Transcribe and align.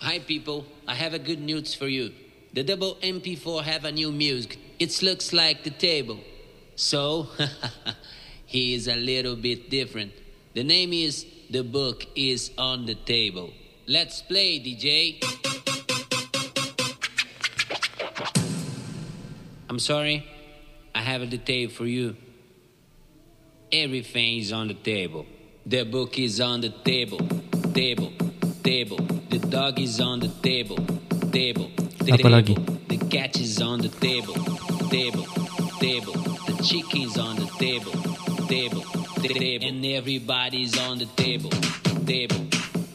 Hi 0.00 0.18
people, 0.18 0.66
I 0.86 0.94
have 0.94 1.14
a 1.14 1.18
good 1.18 1.40
news 1.40 1.74
for 1.74 1.88
you. 1.88 2.12
The 2.52 2.62
double 2.62 2.96
MP4 2.96 3.62
have 3.62 3.84
a 3.86 3.90
new 3.90 4.12
music. 4.12 4.58
It 4.78 5.02
looks 5.02 5.32
like 5.32 5.64
the 5.64 5.70
table. 5.70 6.20
So, 6.76 7.28
he 8.46 8.74
is 8.74 8.88
a 8.88 8.94
little 8.94 9.36
bit 9.36 9.70
different. 9.70 10.12
The 10.54 10.64
name 10.64 10.92
is 10.92 11.24
The 11.48 11.62
Book 11.62 12.06
is 12.14 12.50
on 12.58 12.84
the 12.84 12.94
Table. 12.94 13.50
Let's 13.86 14.20
play, 14.20 14.60
DJ. 14.60 15.22
I'm 19.70 19.78
sorry, 19.78 20.26
I 20.94 21.00
have 21.00 21.22
a 21.22 21.26
detail 21.26 21.70
for 21.70 21.86
you. 21.86 22.16
Everything 23.72 24.38
is 24.38 24.52
on 24.52 24.68
the 24.68 24.74
table. 24.74 25.26
The 25.64 25.84
book 25.84 26.18
is 26.18 26.40
on 26.40 26.60
the 26.60 26.70
table. 26.70 27.26
Table. 27.72 28.25
Table. 28.66 28.96
The 29.30 29.38
dog 29.38 29.78
is 29.78 30.00
on 30.00 30.18
the 30.18 30.26
table. 30.42 30.74
Table. 31.30 31.70
Apa 32.02 32.26
lagi? 32.26 32.58
The 32.90 32.98
cat 33.06 33.38
is 33.38 33.62
on 33.62 33.78
the 33.78 33.86
table. 34.02 34.34
Table. 34.90 35.22
Table. 35.78 36.18
The 36.50 36.54
chicken's 36.66 37.14
on 37.14 37.38
the 37.38 37.46
table. 37.62 37.94
Table. 38.50 38.82
Table. 39.22 39.62
And 39.62 39.86
everybody's 39.86 40.74
on 40.82 40.98
the 40.98 41.06
table. 41.14 41.54
Table. 42.10 42.42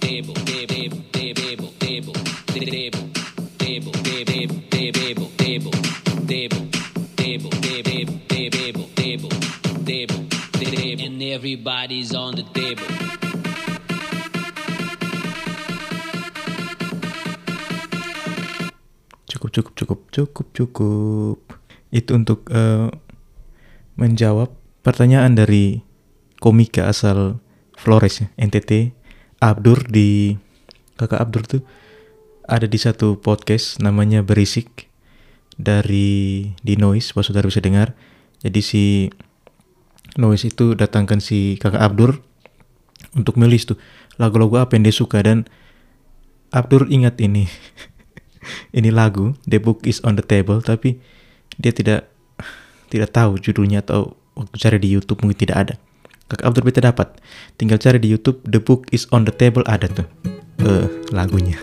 Table. 0.03 0.35
Table. 0.43 0.99
Table. 1.15 1.39
Table. 1.39 1.71
Table. 1.79 2.19
Table. 2.51 2.99
Table. 3.55 3.95
Table. 3.95 3.95
Table. 4.03 5.31
Table. 5.39 5.71
Table. 6.27 6.67
Table. 7.15 7.51
Table. 7.63 8.19
Table. 8.27 8.87
Table. 8.99 9.31
Table. 9.87 10.19
Table. 10.51 10.99
And 10.99 11.23
everybody's 11.23 12.11
on 12.11 12.35
the 12.35 12.43
table. 12.51 13.30
Cukup, 19.51 19.73
cukup, 19.75 19.99
cukup, 20.11 20.47
cukup. 20.55 21.37
Itu 21.91 22.15
untuk 22.15 22.47
eh, 22.51 22.87
menjawab 23.99 24.51
pertanyaan 24.81 25.35
dari 25.35 25.83
komika 26.39 26.87
asal 26.87 27.43
Flores 27.75 28.23
ya, 28.23 28.27
NTT, 28.39 28.93
Abdur 29.41 29.85
di 29.89 30.37
kakak 30.95 31.19
Abdur 31.21 31.43
tuh 31.45 31.61
ada 32.45 32.69
di 32.69 32.77
satu 32.77 33.17
podcast 33.17 33.81
namanya 33.81 34.21
Berisik 34.21 34.89
dari 35.57 36.51
di 36.61 36.73
Noise, 36.77 37.13
Pak 37.13 37.25
Saudara 37.25 37.49
bisa 37.49 37.61
dengar. 37.61 37.93
Jadi 38.41 38.61
si 38.61 38.83
Noise 40.17 40.51
itu 40.51 40.73
datangkan 40.73 41.19
si 41.19 41.55
kakak 41.57 41.81
Abdur 41.81 42.21
untuk 43.15 43.35
melis 43.35 43.67
tuh 43.67 43.79
lagu-lagu 44.19 44.61
apa 44.61 44.75
yang 44.77 44.83
dia 44.87 44.95
suka 44.95 45.23
dan 45.23 45.47
Abdur 46.51 46.87
ingat 46.91 47.15
ini 47.23 47.47
ini 48.77 48.89
lagu 48.89 49.37
The 49.47 49.61
Book 49.61 49.85
is 49.85 50.01
on 50.05 50.17
the 50.17 50.25
Table 50.25 50.61
tapi 50.61 50.97
dia 51.61 51.71
tidak 51.71 52.09
tidak 52.91 53.13
tahu 53.15 53.39
judulnya 53.39 53.85
atau 53.85 54.15
waktu 54.35 54.55
cari 54.57 54.77
di 54.81 54.89
YouTube 54.91 55.23
mungkin 55.23 55.39
tidak 55.39 55.57
ada. 55.67 55.75
Kakak 56.31 56.47
Abdur 56.47 56.63
beta 56.63 56.79
dapat. 56.79 57.19
Tinggal 57.59 57.79
cari 57.79 57.99
di 57.99 58.07
YouTube 58.07 58.39
The 58.47 58.63
Book 58.63 58.87
is 58.95 59.07
on 59.11 59.27
the 59.27 59.35
Table 59.35 59.63
ada 59.67 59.87
tuh 59.91 60.07
eh 60.63 60.87
lagunya. 61.11 61.59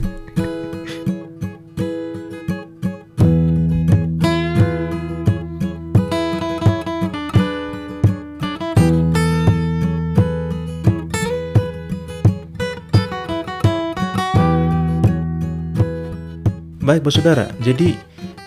Baik, 16.88 17.04
Bos 17.04 17.20
Saudara. 17.20 17.52
Jadi 17.60 17.92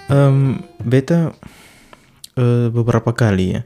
em, 0.10 0.66
beta 0.82 1.30
eh, 2.34 2.74
beberapa 2.74 3.14
kali 3.14 3.54
ya 3.54 3.62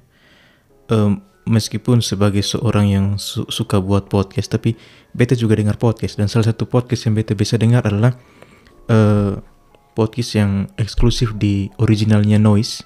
em, 0.91 1.23
meskipun 1.47 2.03
sebagai 2.03 2.43
seorang 2.43 2.91
yang 2.91 3.05
su- 3.15 3.47
suka 3.47 3.79
buat 3.79 4.11
podcast 4.11 4.51
tapi 4.51 4.75
beta 5.15 5.31
juga 5.31 5.55
dengar 5.55 5.79
podcast. 5.79 6.19
Dan 6.19 6.27
salah 6.27 6.51
satu 6.51 6.67
podcast 6.67 7.07
yang 7.07 7.15
beta 7.15 7.31
bisa 7.31 7.55
dengar 7.55 7.87
adalah 7.87 8.19
eh, 8.91 9.39
podcast 9.95 10.35
yang 10.35 10.67
eksklusif 10.75 11.31
di 11.39 11.71
originalnya 11.79 12.35
Noise. 12.35 12.83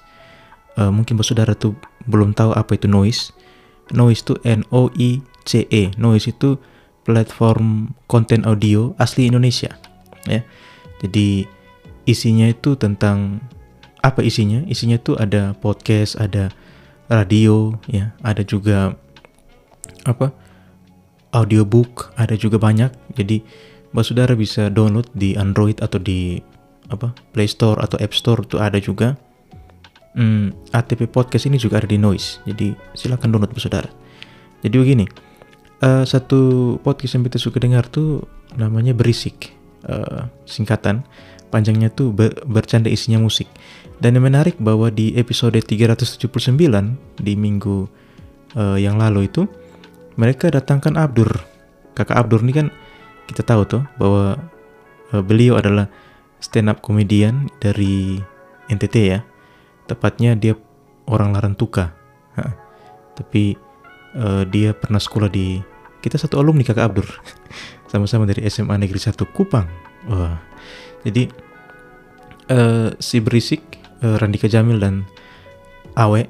Eh, 0.78 0.94
mungkin 0.94 1.18
bos 1.18 1.26
saudara 1.26 1.58
tuh 1.58 1.74
belum 2.06 2.38
tahu 2.38 2.54
apa 2.54 2.78
itu 2.78 2.86
Noise. 2.86 3.34
Noise 3.90 4.30
itu 4.30 4.38
N 4.46 4.62
O 4.70 4.94
I 4.94 5.26
C 5.42 5.66
E. 5.66 5.90
Noise 5.98 6.38
itu 6.38 6.54
platform 7.02 7.98
konten 8.06 8.46
audio 8.46 8.94
asli 9.02 9.26
Indonesia 9.26 9.74
ya. 10.30 10.46
Jadi 11.02 11.58
isinya 12.10 12.50
itu 12.50 12.74
tentang 12.74 13.38
apa 14.02 14.20
isinya? 14.26 14.66
Isinya 14.66 14.98
itu 14.98 15.14
ada 15.14 15.54
podcast 15.54 16.18
ada 16.18 16.50
radio 17.06 17.78
ya 17.86 18.10
ada 18.26 18.42
juga 18.42 18.98
apa? 20.04 20.34
Audiobook 21.30 22.10
ada 22.18 22.34
juga 22.34 22.58
banyak. 22.58 22.90
Jadi 23.14 23.46
Mbak 23.94 24.04
Saudara 24.06 24.34
bisa 24.34 24.66
download 24.66 25.06
di 25.14 25.38
Android 25.38 25.78
atau 25.78 26.02
di 26.02 26.42
apa 26.90 27.14
Play 27.30 27.46
Store 27.46 27.78
atau 27.78 27.94
App 28.02 28.10
Store 28.10 28.42
itu 28.42 28.58
ada 28.58 28.82
juga. 28.82 29.14
Hmm, 30.10 30.50
ATP 30.74 31.06
Podcast 31.06 31.46
ini 31.46 31.54
juga 31.54 31.78
ada 31.78 31.86
di 31.86 31.94
Noise. 31.94 32.42
Jadi 32.42 32.74
silakan 32.98 33.30
download 33.30 33.54
Mbak 33.54 33.62
Saudara 33.62 33.90
jadi 34.60 34.76
begini 34.76 35.06
eh, 35.80 36.04
satu 36.04 36.76
podcast 36.84 37.16
yang 37.16 37.24
kita 37.24 37.40
suka 37.40 37.56
dengar 37.60 37.88
tuh 37.88 38.28
namanya 38.60 38.92
berisik 38.92 39.60
Eh, 39.80 40.22
singkatan 40.44 41.08
panjangnya 41.50 41.90
tuh 41.90 42.14
be- 42.14 42.32
bercanda 42.46 42.88
isinya 42.88 43.18
musik. 43.18 43.50
Dan 44.00 44.16
yang 44.16 44.24
menarik 44.24 44.56
bahwa 44.56 44.88
di 44.88 45.12
episode 45.18 45.60
379 45.60 46.24
di 47.20 47.34
minggu 47.36 47.84
eh, 48.56 48.78
yang 48.80 48.96
lalu 48.96 49.28
itu 49.28 49.44
mereka 50.16 50.48
datangkan 50.48 50.96
Abdur. 50.96 51.28
Kakak 51.92 52.16
Abdur 52.16 52.40
ini 52.40 52.54
kan 52.54 52.66
kita 53.28 53.44
tahu 53.44 53.62
tuh 53.68 53.82
bahwa 54.00 54.40
eh, 55.12 55.20
beliau 55.20 55.60
adalah 55.60 55.90
stand 56.40 56.72
up 56.72 56.80
komedian 56.80 57.52
dari 57.60 58.16
NTT 58.72 58.96
ya. 59.04 59.20
Tepatnya 59.84 60.38
dia 60.38 60.56
orang 61.10 61.34
Larantuka. 61.36 61.92
Tapi 63.18 63.58
eh, 64.16 64.42
dia 64.48 64.72
pernah 64.72 65.02
sekolah 65.02 65.28
di 65.28 65.60
kita 66.00 66.16
satu 66.16 66.40
alumni 66.40 66.64
kakak 66.64 66.88
Abdur. 66.88 67.08
Sama-sama 67.92 68.24
dari 68.24 68.48
SMA 68.48 68.80
Negeri 68.80 68.96
1 68.96 69.12
Kupang. 69.28 69.68
Wah 70.08 70.50
jadi 71.06 71.28
eh, 72.50 72.88
si 72.98 73.18
berisik 73.22 73.62
eh, 74.04 74.16
Randika 74.18 74.46
Jamil 74.50 74.80
dan 74.80 75.06
Awe 75.96 76.26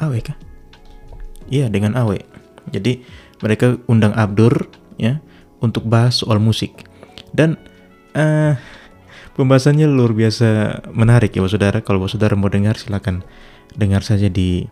Awe 0.00 0.18
kah 0.22 0.36
iya 1.50 1.66
dengan 1.68 1.96
Awe 1.98 2.18
jadi 2.70 3.02
mereka 3.40 3.80
undang 3.88 4.12
Abdur 4.14 4.68
ya 5.00 5.18
untuk 5.60 5.88
bahas 5.88 6.20
soal 6.20 6.38
musik 6.38 6.86
dan 7.32 7.56
eh 8.14 8.58
pembahasannya 9.40 9.88
luar 9.88 10.12
biasa 10.12 10.80
menarik 10.92 11.32
ya 11.32 11.40
Bapak 11.40 11.52
Saudara. 11.56 11.78
Kalau 11.80 11.98
Bapak 12.04 12.12
Saudara 12.12 12.34
mau 12.36 12.52
dengar 12.52 12.76
silakan 12.76 13.24
dengar 13.72 14.04
saja 14.04 14.28
di 14.28 14.68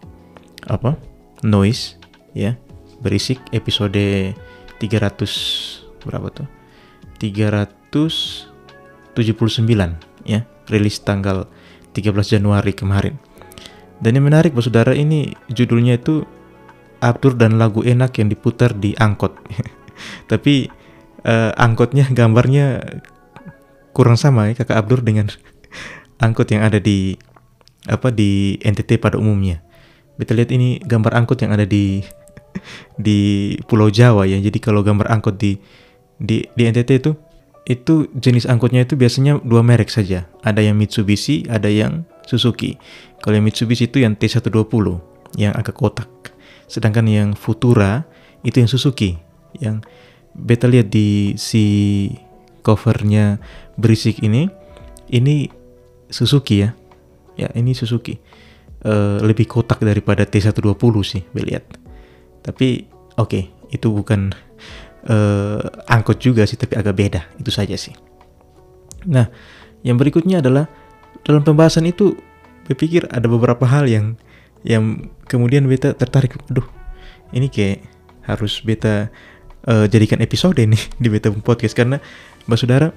apa? 0.68 1.00
Noise 1.40 1.96
ya. 2.36 2.60
Berisik 3.00 3.38
episode 3.54 4.34
300 4.82 6.04
berapa 6.04 6.28
tuh? 6.34 6.48
379 9.18 9.98
ya. 10.22 10.46
Rilis 10.70 11.02
tanggal 11.02 11.50
13 11.96 12.38
Januari 12.38 12.70
kemarin. 12.76 13.18
Dan 13.98 14.14
yang 14.14 14.30
menarik 14.30 14.54
Bapak 14.54 14.70
Saudara 14.70 14.92
ini 14.94 15.34
judulnya 15.50 15.98
itu 15.98 16.22
Abdur 16.98 17.34
dan 17.34 17.58
lagu 17.58 17.82
enak 17.82 18.14
yang 18.18 18.30
diputar 18.30 18.74
di 18.74 18.94
angkot. 18.94 19.34
Tapi 20.30 20.70
eh, 21.26 21.52
angkotnya 21.54 22.06
gambarnya 22.10 22.98
kurang 23.94 24.14
sama 24.14 24.50
ya 24.50 24.54
kakak 24.54 24.78
Abdur 24.78 25.02
dengan 25.02 25.26
angkot 26.24 26.50
yang 26.54 26.62
ada 26.62 26.78
di 26.78 27.18
apa 27.90 28.14
di 28.14 28.58
NTT 28.62 29.02
pada 29.02 29.18
umumnya. 29.18 29.62
Kita 30.18 30.34
lihat 30.34 30.50
ini 30.50 30.82
gambar 30.82 31.14
angkot 31.14 31.38
yang 31.42 31.54
ada 31.54 31.66
di 31.66 32.02
di 33.06 33.54
Pulau 33.66 33.90
Jawa 33.90 34.26
ya. 34.26 34.38
Jadi 34.38 34.58
kalau 34.58 34.82
gambar 34.82 35.10
angkot 35.10 35.38
di 35.38 35.58
di 36.18 36.42
di 36.54 36.62
NTT 36.66 36.90
itu 36.98 37.14
itu 37.68 38.08
jenis 38.16 38.48
angkotnya 38.48 38.88
itu 38.88 38.96
biasanya 38.96 39.44
dua 39.44 39.60
merek 39.60 39.92
saja. 39.92 40.24
Ada 40.40 40.64
yang 40.64 40.80
Mitsubishi, 40.80 41.44
ada 41.52 41.68
yang 41.68 42.08
Suzuki. 42.24 42.80
Kalau 43.20 43.36
yang 43.36 43.44
Mitsubishi 43.44 43.92
itu 43.92 44.00
yang 44.00 44.16
T120 44.16 44.86
yang 45.36 45.52
agak 45.52 45.76
kotak. 45.76 46.08
Sedangkan 46.64 47.04
yang 47.04 47.36
Futura 47.36 48.08
itu 48.40 48.64
yang 48.64 48.70
Suzuki 48.70 49.20
yang 49.60 49.84
beta 50.32 50.64
lihat 50.64 50.88
di 50.88 51.36
si 51.36 51.64
covernya 52.64 53.36
berisik 53.76 54.24
ini 54.24 54.48
ini 55.12 55.48
Suzuki 56.08 56.64
ya 56.64 56.72
ya 57.36 57.48
ini 57.56 57.72
Suzuki 57.76 58.16
Eh, 58.78 59.18
lebih 59.26 59.50
kotak 59.50 59.82
daripada 59.82 60.22
T120 60.22 60.94
sih 61.02 61.26
beliat 61.34 61.66
tapi 62.46 62.86
oke 63.18 63.50
itu 63.74 63.90
bukan 63.90 64.30
eh, 65.08 65.60
angkot 65.88 66.20
juga 66.20 66.44
sih 66.44 66.60
tapi 66.60 66.76
agak 66.76 66.94
beda 66.94 67.20
itu 67.40 67.50
saja 67.50 67.74
sih 67.74 67.96
Nah, 69.06 69.30
yang 69.86 70.00
berikutnya 70.00 70.42
adalah 70.42 70.66
dalam 71.22 71.46
pembahasan 71.46 71.86
itu 71.86 72.18
berpikir 72.66 73.06
ada 73.08 73.30
beberapa 73.30 73.62
hal 73.68 73.86
yang 73.86 74.18
yang 74.66 75.12
kemudian 75.30 75.64
beta 75.70 75.94
tertarik. 75.94 76.34
Aduh, 76.50 76.66
ini 77.30 77.46
kayak 77.46 77.86
harus 78.26 78.58
beta 78.60 79.12
uh, 79.70 79.86
jadikan 79.86 80.18
episode 80.18 80.58
ini 80.58 80.76
di 81.02 81.06
beta 81.06 81.30
podcast 81.30 81.78
karena 81.78 82.02
mbak 82.44 82.58
saudara 82.58 82.88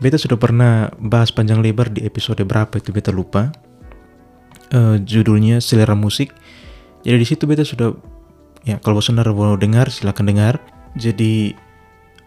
beta 0.00 0.16
sudah 0.16 0.38
pernah 0.40 0.90
bahas 0.98 1.30
panjang 1.30 1.60
lebar 1.60 1.92
di 1.92 2.02
episode 2.02 2.40
berapa 2.42 2.72
itu 2.80 2.94
beta 2.94 3.12
lupa. 3.12 3.52
Uh, 4.72 4.96
judulnya 5.04 5.60
selera 5.60 5.92
musik. 5.92 6.32
Jadi 7.04 7.16
di 7.20 7.26
situ 7.28 7.44
beta 7.44 7.60
sudah 7.60 7.92
ya 8.64 8.80
kalau 8.80 9.04
saudara 9.04 9.28
mau 9.36 9.52
dengar 9.60 9.92
silakan 9.92 10.32
dengar. 10.32 10.54
Jadi 10.96 11.54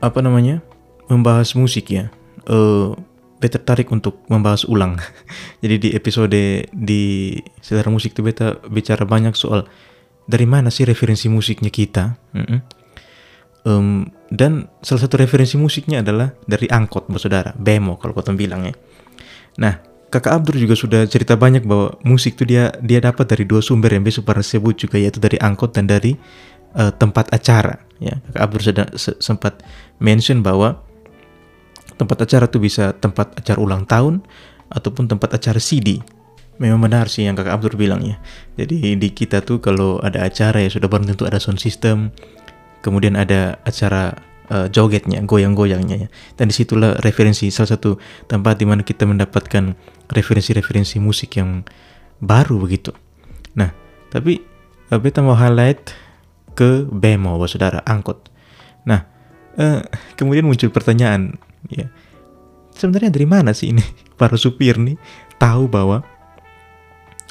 apa 0.02 0.20
namanya 0.22 0.62
membahas 1.10 1.54
musik 1.54 1.94
ya. 1.94 2.10
Uh, 2.46 2.94
beta 3.42 3.60
tertarik 3.62 3.92
untuk 3.92 4.24
membahas 4.32 4.66
ulang. 4.66 4.98
Jadi 5.62 5.76
di 5.78 5.90
episode 5.94 6.70
di 6.72 7.36
selera 7.62 7.92
musik 7.92 8.14
itu 8.18 8.22
beta 8.26 8.58
bicara 8.70 9.04
banyak 9.06 9.34
soal 9.38 9.68
dari 10.26 10.50
mana 10.50 10.74
sih 10.74 10.88
referensi 10.88 11.30
musiknya 11.30 11.70
kita. 11.70 12.18
Mm 12.34 12.86
um, 13.66 14.08
dan 14.30 14.70
salah 14.80 15.02
satu 15.04 15.20
referensi 15.20 15.58
musiknya 15.58 16.06
adalah 16.06 16.32
dari 16.46 16.70
angkot, 16.70 17.10
saudara, 17.18 17.52
bemo 17.58 17.98
kalau 17.98 18.14
kau 18.14 18.24
bilang 18.38 18.70
ya. 18.70 18.74
Nah, 19.60 19.82
kakak 20.14 20.32
Abdur 20.32 20.56
juga 20.56 20.78
sudah 20.78 21.02
cerita 21.10 21.36
banyak 21.36 21.66
bahwa 21.66 21.98
musik 22.06 22.38
itu 22.40 22.46
dia 22.48 22.72
dia 22.80 23.02
dapat 23.02 23.26
dari 23.26 23.44
dua 23.44 23.60
sumber 23.60 23.92
yang 23.92 24.06
besok 24.06 24.30
pernah 24.30 24.46
sebut 24.46 24.78
juga 24.78 25.02
yaitu 25.02 25.20
dari 25.20 25.36
angkot 25.42 25.74
dan 25.76 25.90
dari 25.90 26.16
uh, 26.78 26.94
tempat 26.94 27.34
acara. 27.34 27.82
Ya, 28.04 28.20
kakak 28.28 28.42
Abdur 28.44 28.62
sudah 28.62 28.86
sempat 28.98 29.64
mention 30.04 30.44
bahwa 30.44 30.84
tempat 31.96 32.28
acara 32.28 32.46
tuh 32.52 32.60
bisa 32.60 32.92
tempat 32.92 33.32
acara 33.40 33.60
ulang 33.60 33.88
tahun 33.88 34.20
ataupun 34.72 35.08
tempat 35.08 35.40
acara 35.40 35.60
CD. 35.64 36.04
Memang 36.60 36.88
benar 36.88 37.12
sih 37.12 37.28
yang 37.28 37.36
kakak 37.36 37.56
Abdur 37.56 37.76
bilang 37.80 38.04
ya. 38.04 38.20
Jadi 38.60 39.00
di 39.00 39.10
kita 39.12 39.44
tuh 39.44 39.64
kalau 39.64 40.00
ada 40.04 40.24
acara 40.24 40.64
ya 40.64 40.72
sudah 40.72 40.88
barang 40.92 41.08
tentu 41.16 41.24
ada 41.28 41.40
sound 41.40 41.60
system, 41.60 42.12
kemudian 42.84 43.16
ada 43.16 43.60
acara 43.64 44.16
uh, 44.52 44.68
jogetnya, 44.68 45.24
goyang-goyangnya 45.24 46.08
ya. 46.08 46.10
Dan 46.36 46.52
di 46.52 46.56
situlah 46.56 47.00
referensi 47.00 47.48
salah 47.52 47.76
satu 47.76 48.00
tempat 48.28 48.60
di 48.60 48.66
mana 48.68 48.84
kita 48.84 49.08
mendapatkan 49.08 49.76
referensi-referensi 50.12 51.00
musik 51.00 51.40
yang 51.40 51.64
baru 52.20 52.60
begitu. 52.60 52.92
Nah, 53.56 53.72
tapi 54.12 54.40
beta 54.92 55.20
mau 55.20 55.36
highlight 55.36 56.05
ke 56.56 56.88
bemo, 56.88 57.36
saudara, 57.46 57.84
angkot. 57.84 58.32
Nah, 58.88 59.04
uh, 59.60 59.84
kemudian 60.16 60.48
muncul 60.48 60.72
pertanyaan, 60.72 61.36
ya 61.70 61.92
sebenarnya 62.76 63.10
dari 63.16 63.26
mana 63.26 63.56
sih 63.56 63.72
ini 63.72 63.82
para 64.20 64.36
supir 64.36 64.76
nih 64.78 65.00
tahu 65.40 65.72
bahwa 65.72 66.04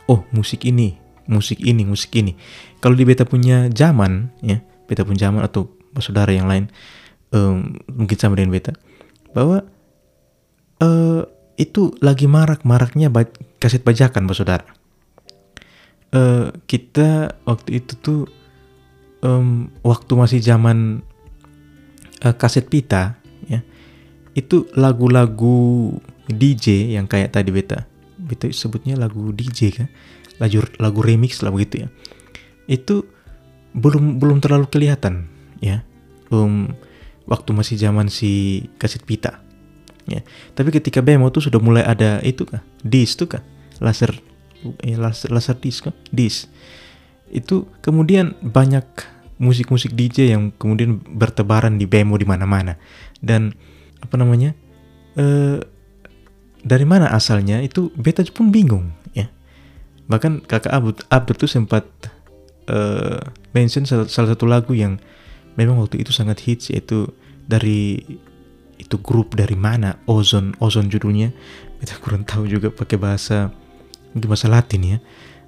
oh 0.09 0.25
musik 0.33 0.65
ini 0.65 0.97
musik 1.29 1.61
ini 1.61 1.85
musik 1.85 2.13
ini 2.17 2.37
kalau 2.81 2.97
di 2.97 3.05
beta 3.05 3.29
punya 3.29 3.69
zaman 3.73 4.33
ya 4.41 4.61
beta 4.89 5.05
punya 5.05 5.29
zaman 5.31 5.45
atau 5.45 5.73
saudara 6.01 6.33
yang 6.33 6.49
lain 6.49 6.69
um, 7.33 7.77
mungkin 7.89 8.17
sama 8.19 8.37
dengan 8.37 8.53
beta 8.53 8.73
bahwa 9.33 9.65
uh, 10.83 11.23
itu 11.55 11.95
lagi 12.03 12.27
marak-maraknya 12.27 13.09
kaset 13.63 13.81
bajakan 13.81 14.29
saudara 14.35 14.67
uh, 16.13 16.53
kita 16.69 17.41
waktu 17.47 17.81
itu 17.81 17.93
tuh 18.01 18.21
um, 19.25 19.73
waktu 19.81 20.13
masih 20.15 20.41
zaman 20.45 21.01
uh, 22.21 22.37
kaset 22.37 22.69
pita 22.69 23.17
ya 23.49 23.65
itu 24.37 24.69
lagu-lagu 24.77 25.91
DJ 26.29 26.95
yang 26.95 27.09
kayak 27.09 27.33
tadi 27.33 27.51
beta 27.51 27.89
beta 28.21 28.49
sebutnya 28.53 28.97
lagu 28.97 29.33
DJ 29.33 29.73
kan 29.73 29.89
lagu 30.39 30.65
lagu 30.83 31.01
remix 31.05 31.41
lah 31.45 31.55
begitu 31.55 31.87
ya. 31.87 31.89
Itu 32.67 33.07
belum 33.75 34.19
belum 34.19 34.43
terlalu 34.43 34.67
kelihatan 34.71 35.31
ya. 35.63 35.87
Um, 36.33 36.75
waktu 37.31 37.55
masih 37.55 37.77
zaman 37.79 38.11
si 38.11 38.65
kaset 38.81 39.05
pita 39.07 39.45
ya. 40.11 40.25
Tapi 40.57 40.75
ketika 40.75 41.05
bemo 41.05 41.31
tuh 41.31 41.47
sudah 41.47 41.61
mulai 41.63 41.85
ada 41.87 42.19
itu 42.27 42.49
kah? 42.49 42.65
Dis 42.83 43.15
tuh 43.15 43.31
kah? 43.31 43.43
Laser 43.79 44.11
eh, 44.83 44.97
laser 44.99 45.31
laser 45.31 45.57
disc 45.61 45.87
kah? 45.87 45.95
Dis 46.11 46.51
itu 47.35 47.67
kemudian 47.83 48.39
banyak 48.45 48.87
musik-musik 49.39 49.95
DJ 49.95 50.35
yang 50.35 50.55
kemudian 50.55 51.03
bertebaran 51.03 51.77
di 51.77 51.87
bemo 51.89 52.15
di 52.15 52.27
mana-mana. 52.27 52.79
Dan 53.19 53.55
apa 53.99 54.15
namanya 54.21 54.53
uh, 55.19 55.59
dari 56.65 56.87
mana 56.89 57.13
asalnya 57.13 57.61
itu 57.61 57.91
beta 57.95 58.25
pun 58.31 58.49
bingung 58.55 58.95
ya. 59.13 59.29
Bahkan 60.09 60.49
kakak 60.49 60.73
Abdul 60.73 60.97
Abdul 61.11 61.37
tuh 61.37 61.51
sempat 61.51 61.85
uh, 62.71 63.21
mention 63.53 63.85
salah, 63.85 64.09
satu 64.09 64.49
lagu 64.49 64.73
yang 64.73 65.01
memang 65.59 65.79
waktu 65.81 66.03
itu 66.03 66.11
sangat 66.11 66.43
hits 66.45 66.73
yaitu 66.73 67.11
dari 67.45 68.01
itu 68.81 68.97
grup 69.01 69.37
dari 69.37 69.55
mana? 69.55 70.01
Ozon 70.09 70.57
Ozon 70.59 70.89
judulnya. 70.89 71.31
Kita 71.81 72.01
kurang 72.01 72.25
tahu 72.25 72.49
juga 72.49 72.73
pakai 72.73 72.97
bahasa 72.97 73.53
mungkin 74.17 74.29
bahasa 74.31 74.49
Latin 74.49 74.83
ya. 74.83 74.99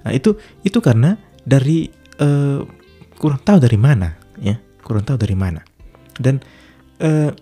Nah 0.05 0.11
itu 0.13 0.37
itu 0.61 0.77
karena 0.83 1.17
dari 1.47 1.89
uh, 2.21 2.61
kurang 3.17 3.41
tahu 3.41 3.57
dari 3.61 3.77
mana 3.77 4.15
ya. 4.39 4.55
Kurang 4.85 5.03
tahu 5.03 5.19
dari 5.19 5.35
mana. 5.35 5.61
Dan 6.17 6.39
uh, 7.03 7.33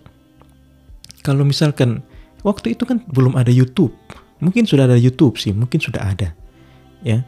kalau 1.22 1.46
misalkan 1.46 2.02
waktu 2.42 2.74
itu 2.74 2.82
kan 2.88 3.04
belum 3.10 3.38
ada 3.38 3.52
YouTube. 3.52 3.94
Mungkin 4.42 4.68
sudah 4.68 4.84
ada 4.84 5.00
YouTube 5.00 5.40
sih 5.40 5.56
mungkin 5.56 5.80
sudah 5.80 6.12
ada 6.12 6.36
ya. 7.00 7.24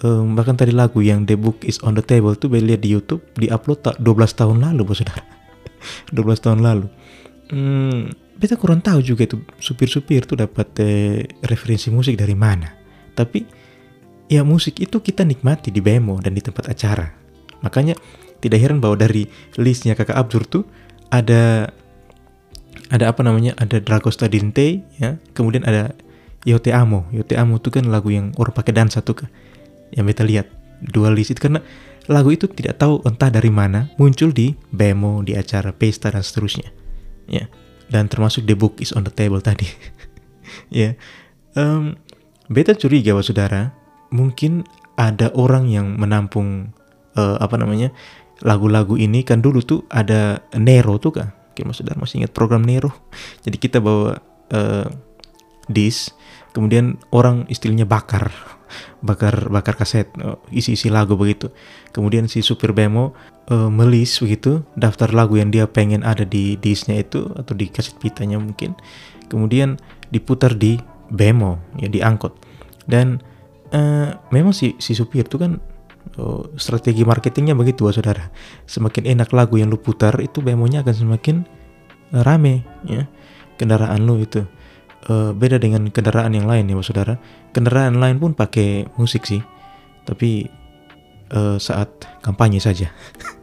Um, 0.00 0.38
bahkan 0.38 0.54
tadi 0.54 0.70
lagu 0.70 1.02
yang 1.02 1.26
The 1.26 1.34
Book 1.34 1.66
is 1.66 1.82
on 1.82 1.98
the 1.98 2.04
Table 2.04 2.38
tuh 2.38 2.46
lihat 2.50 2.86
di 2.86 2.94
YouTube 2.94 3.26
diupload 3.34 3.78
tak 3.82 3.96
12 3.98 4.38
tahun 4.38 4.56
lalu 4.62 4.82
bos 4.86 5.02
saudara. 5.02 5.22
12 6.14 6.44
tahun 6.44 6.58
lalu. 6.62 6.86
Hmm, 7.50 8.14
beta 8.38 8.54
kurang 8.54 8.80
tahu 8.80 9.02
juga 9.02 9.26
itu 9.26 9.42
supir-supir 9.58 10.22
tuh 10.24 10.38
dapat 10.38 10.68
eh, 10.80 11.26
referensi 11.42 11.90
musik 11.90 12.14
dari 12.14 12.38
mana. 12.38 12.70
Tapi 13.12 13.42
ya 14.30 14.46
musik 14.46 14.78
itu 14.78 15.02
kita 15.02 15.26
nikmati 15.26 15.74
di 15.74 15.82
bemo 15.82 16.22
dan 16.22 16.38
di 16.38 16.42
tempat 16.42 16.70
acara 16.70 17.19
makanya 17.60 17.96
tidak 18.40 18.58
heran 18.60 18.80
bahwa 18.80 18.96
dari 18.96 19.28
listnya 19.60 19.92
kakak 19.92 20.16
Abdur 20.16 20.48
tuh 20.48 20.64
ada 21.12 21.68
ada 22.90 23.04
apa 23.06 23.22
namanya 23.22 23.54
ada 23.60 23.78
Dragosta 23.78 24.26
Dinte 24.26 24.82
ya. 24.98 25.20
Kemudian 25.36 25.62
ada 25.62 25.94
Yote 26.48 26.74
Amo. 26.74 27.06
Yote 27.14 27.38
Amo 27.38 27.62
itu 27.62 27.70
kan 27.70 27.86
lagu 27.86 28.10
yang 28.10 28.34
orang 28.40 28.54
pakai 28.56 28.72
dansa 28.74 29.04
tuh 29.04 29.24
kan 29.24 29.28
yang 29.94 30.06
kita 30.06 30.22
lihat 30.22 30.46
dua 30.80 31.10
list 31.10 31.34
itu 31.34 31.42
karena 31.42 31.60
lagu 32.06 32.30
itu 32.30 32.46
tidak 32.50 32.78
tahu 32.78 33.02
entah 33.06 33.30
dari 33.30 33.50
mana 33.50 33.90
muncul 33.98 34.30
di 34.30 34.54
bemo 34.70 35.20
di 35.22 35.34
acara 35.34 35.70
pesta 35.70 36.10
dan 36.10 36.24
seterusnya 36.24 36.68
ya. 37.30 37.46
Dan 37.90 38.06
termasuk 38.06 38.46
the 38.46 38.54
book 38.54 38.78
is 38.78 38.94
on 38.94 39.06
the 39.06 39.14
table 39.14 39.42
tadi 39.42 39.66
ya. 40.82 40.94
Um, 41.54 41.98
beta 42.50 42.74
curiga 42.74 43.14
bahwa 43.14 43.26
saudara 43.26 43.62
mungkin 44.10 44.66
ada 44.98 45.30
orang 45.34 45.70
yang 45.70 45.98
menampung 45.98 46.74
uh, 47.20 47.36
apa 47.36 47.60
namanya 47.60 47.92
lagu-lagu 48.40 48.96
ini 48.96 49.20
kan 49.20 49.44
dulu 49.44 49.60
tuh 49.60 49.84
ada 49.92 50.40
Nero 50.56 50.96
tuh 50.96 51.12
kan 51.12 51.28
Oke, 51.50 51.66
Mas 51.66 51.82
Saudara 51.82 52.00
masih 52.00 52.24
ingat 52.24 52.32
program 52.32 52.64
Nero? 52.64 52.88
Jadi 53.44 53.60
kita 53.60 53.82
bawa 53.82 54.16
uh, 54.54 54.88
disk, 55.68 56.16
kemudian 56.56 56.96
orang 57.12 57.44
istilahnya 57.52 57.84
bakar, 57.84 58.32
bakar 59.06 59.50
bakar 59.50 59.74
kaset, 59.76 60.08
uh, 60.22 60.38
isi-isi 60.54 60.88
lagu 60.88 61.18
begitu. 61.20 61.50
Kemudian 61.92 62.30
si 62.30 62.40
supir 62.40 62.72
bemo 62.72 63.12
uh, 63.50 63.68
melis 63.68 64.14
begitu 64.22 64.64
daftar 64.72 65.10
lagu 65.12 65.36
yang 65.36 65.50
dia 65.50 65.66
pengen 65.66 66.06
ada 66.06 66.24
di 66.24 66.54
disknya 66.56 67.02
itu 67.02 67.28
atau 67.34 67.52
di 67.52 67.66
kaset 67.66 67.98
pitanya 68.00 68.38
mungkin. 68.38 68.78
Kemudian 69.26 69.76
diputar 70.08 70.54
di 70.54 70.78
bemo 71.10 71.60
ya 71.76 71.90
diangkut. 71.90 72.32
Dan 72.86 73.20
uh, 73.74 74.16
memang 74.30 74.54
si 74.54 74.78
si 74.78 74.94
supir 74.94 75.26
itu 75.26 75.36
kan 75.36 75.58
Strategi 76.56 77.02
marketingnya 77.06 77.56
begitu, 77.56 77.88
saudara. 77.90 78.30
Semakin 78.66 79.06
enak 79.18 79.32
lagu 79.32 79.56
yang 79.56 79.70
lu 79.72 79.80
putar, 79.80 80.16
itu 80.20 80.44
bemonya 80.44 80.84
akan 80.84 80.94
semakin 80.94 81.36
uh, 82.14 82.22
rame, 82.26 82.66
ya. 82.84 83.08
Kendaraan 83.60 84.08
lu 84.08 84.16
itu 84.20 84.44
uh, 85.12 85.36
beda 85.36 85.60
dengan 85.60 85.88
kendaraan 85.92 86.32
yang 86.32 86.48
lain 86.48 86.68
ya, 86.68 86.76
saudara. 86.80 87.20
Kendaraan 87.52 88.00
lain 88.00 88.16
pun 88.20 88.32
pakai 88.32 88.88
musik 88.96 89.28
sih, 89.28 89.40
tapi 90.08 90.48
uh, 91.32 91.56
saat 91.60 91.88
kampanye 92.24 92.60
saja. 92.60 92.92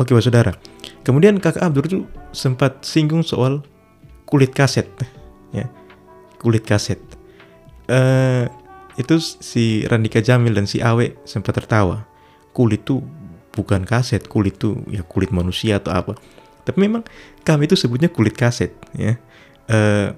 Oke, 0.00 0.16
saudara. 0.16 0.56
Kemudian 1.10 1.42
kakak 1.42 1.66
Abdur 1.66 1.90
tuh 1.90 2.06
sempat 2.30 2.86
singgung 2.86 3.26
soal 3.26 3.66
kulit 4.30 4.54
kaset, 4.54 4.86
ya 5.50 5.66
kulit 6.38 6.62
kaset. 6.62 7.02
Uh, 7.90 8.46
itu 8.94 9.18
si 9.18 9.82
Randika 9.90 10.22
Jamil 10.22 10.54
dan 10.54 10.70
si 10.70 10.78
Awe 10.78 11.18
sempat 11.26 11.58
tertawa. 11.58 12.06
Kulit 12.54 12.86
tuh 12.86 13.02
bukan 13.50 13.82
kaset, 13.82 14.22
kulit 14.30 14.62
tuh 14.62 14.86
ya 14.86 15.02
kulit 15.02 15.34
manusia 15.34 15.82
atau 15.82 15.90
apa. 15.90 16.14
Tapi 16.62 16.78
memang 16.78 17.02
kami 17.42 17.66
itu 17.66 17.74
sebutnya 17.74 18.06
kulit 18.06 18.38
kaset 18.38 18.70
ya. 18.94 19.18
Uh, 19.66 20.14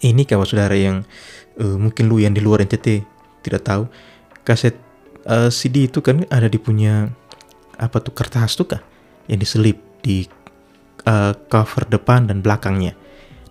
ini 0.00 0.24
kawan 0.24 0.48
saudara 0.48 0.80
yang 0.80 1.04
uh, 1.60 1.76
mungkin 1.76 2.08
lu 2.08 2.24
yang 2.24 2.32
di 2.32 2.40
luar 2.40 2.64
NCT 2.64 3.04
tidak 3.44 3.68
tahu 3.68 3.84
kaset 4.48 4.80
uh, 5.28 5.52
CD 5.52 5.92
itu 5.92 6.00
kan 6.00 6.24
ada 6.32 6.48
di 6.48 6.56
punya 6.56 7.12
apa 7.76 8.00
tuh 8.00 8.16
kertas 8.16 8.56
tuh 8.56 8.64
kah 8.64 8.80
yang 9.28 9.36
diselip 9.36 9.89
di 10.00 10.24
uh, 11.06 11.32
cover 11.48 11.86
depan 11.88 12.28
dan 12.28 12.40
belakangnya. 12.40 12.96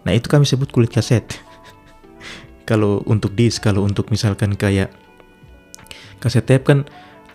Nah 0.06 0.12
itu 0.16 0.28
kami 0.30 0.46
sebut 0.46 0.70
kulit 0.70 0.94
kaset. 0.94 1.24
kalau 2.70 3.02
untuk 3.10 3.34
disk, 3.34 3.66
kalau 3.66 3.86
untuk 3.86 4.10
misalkan 4.14 4.54
kayak 4.54 4.94
kaset 6.20 6.44
tape 6.44 6.68
kan 6.68 6.80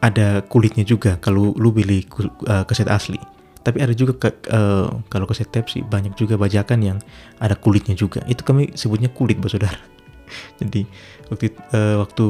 ada 0.04 0.44
kulitnya 0.44 0.84
juga 0.84 1.16
kalau 1.16 1.56
lu 1.56 1.72
beli 1.72 2.04
uh, 2.46 2.64
kaset 2.68 2.86
asli. 2.92 3.18
Tapi 3.64 3.80
ada 3.80 3.96
juga 3.96 4.28
ke, 4.28 4.28
uh, 4.52 4.92
kalau 5.08 5.24
kaset 5.24 5.48
tape 5.48 5.72
sih 5.72 5.80
banyak 5.80 6.12
juga 6.20 6.36
bajakan 6.36 6.84
yang 6.84 6.98
ada 7.40 7.56
kulitnya 7.56 7.96
juga. 7.96 8.20
Itu 8.28 8.44
kami 8.44 8.76
sebutnya 8.76 9.08
kulit, 9.08 9.40
bos 9.40 9.56
saudara. 9.56 9.80
Jadi 10.60 10.84
waktu 11.32 11.56
uh, 11.72 12.04
waktu 12.04 12.24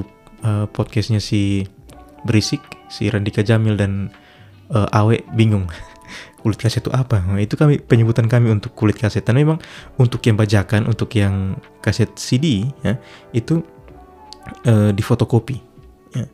uh, 0.47 0.67
podcastnya 0.71 1.19
si 1.19 1.67
berisik 2.23 2.63
si 2.87 3.11
Randika 3.11 3.43
Jamil 3.43 3.75
dan 3.75 4.15
uh, 4.71 4.89
Awe 4.95 5.27
bingung 5.35 5.67
kulit 6.41 6.59
kaset 6.61 6.85
itu 6.85 6.93
apa? 6.93 7.23
Nah, 7.25 7.41
itu 7.41 7.57
kami 7.57 7.81
penyebutan 7.81 8.29
kami 8.29 8.53
untuk 8.53 8.75
kulit 8.77 8.99
kaset. 8.99 9.25
Dan 9.25 9.41
memang 9.41 9.59
untuk 9.97 10.21
yang 10.25 10.37
bajakan 10.37 10.87
untuk 10.89 11.13
yang 11.17 11.59
kaset 11.81 12.13
CD 12.17 12.69
ya 12.85 12.99
itu 13.33 13.65
uh, 14.69 14.91
di 14.93 15.03
fotokopi 15.03 15.57
ya. 16.13 16.25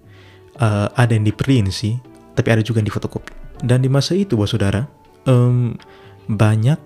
uh, 0.61 0.89
ada 0.95 1.13
yang 1.15 1.27
di 1.27 1.35
print 1.35 1.71
sih 1.71 1.95
tapi 2.35 2.49
ada 2.51 2.63
juga 2.65 2.81
yang 2.81 2.89
di 2.89 2.95
fotokopi. 2.95 3.33
Dan 3.61 3.85
di 3.85 3.91
masa 3.93 4.17
itu 4.17 4.41
bos 4.41 4.51
saudara 4.51 4.89
um, 5.29 5.77
banyak 6.31 6.81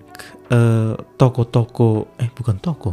toko-toko 1.17 2.07
uh, 2.15 2.21
eh 2.21 2.29
bukan 2.29 2.57
toko. 2.61 2.91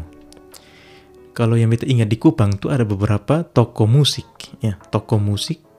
Kalau 1.32 1.56
yang 1.56 1.72
kita 1.72 1.88
ingat 1.88 2.12
di 2.12 2.20
Kupang 2.20 2.60
tuh 2.60 2.68
ada 2.68 2.84
beberapa 2.84 3.40
toko 3.40 3.88
musik 3.88 4.28
ya. 4.60 4.76
Toko 4.92 5.16
musik 5.16 5.71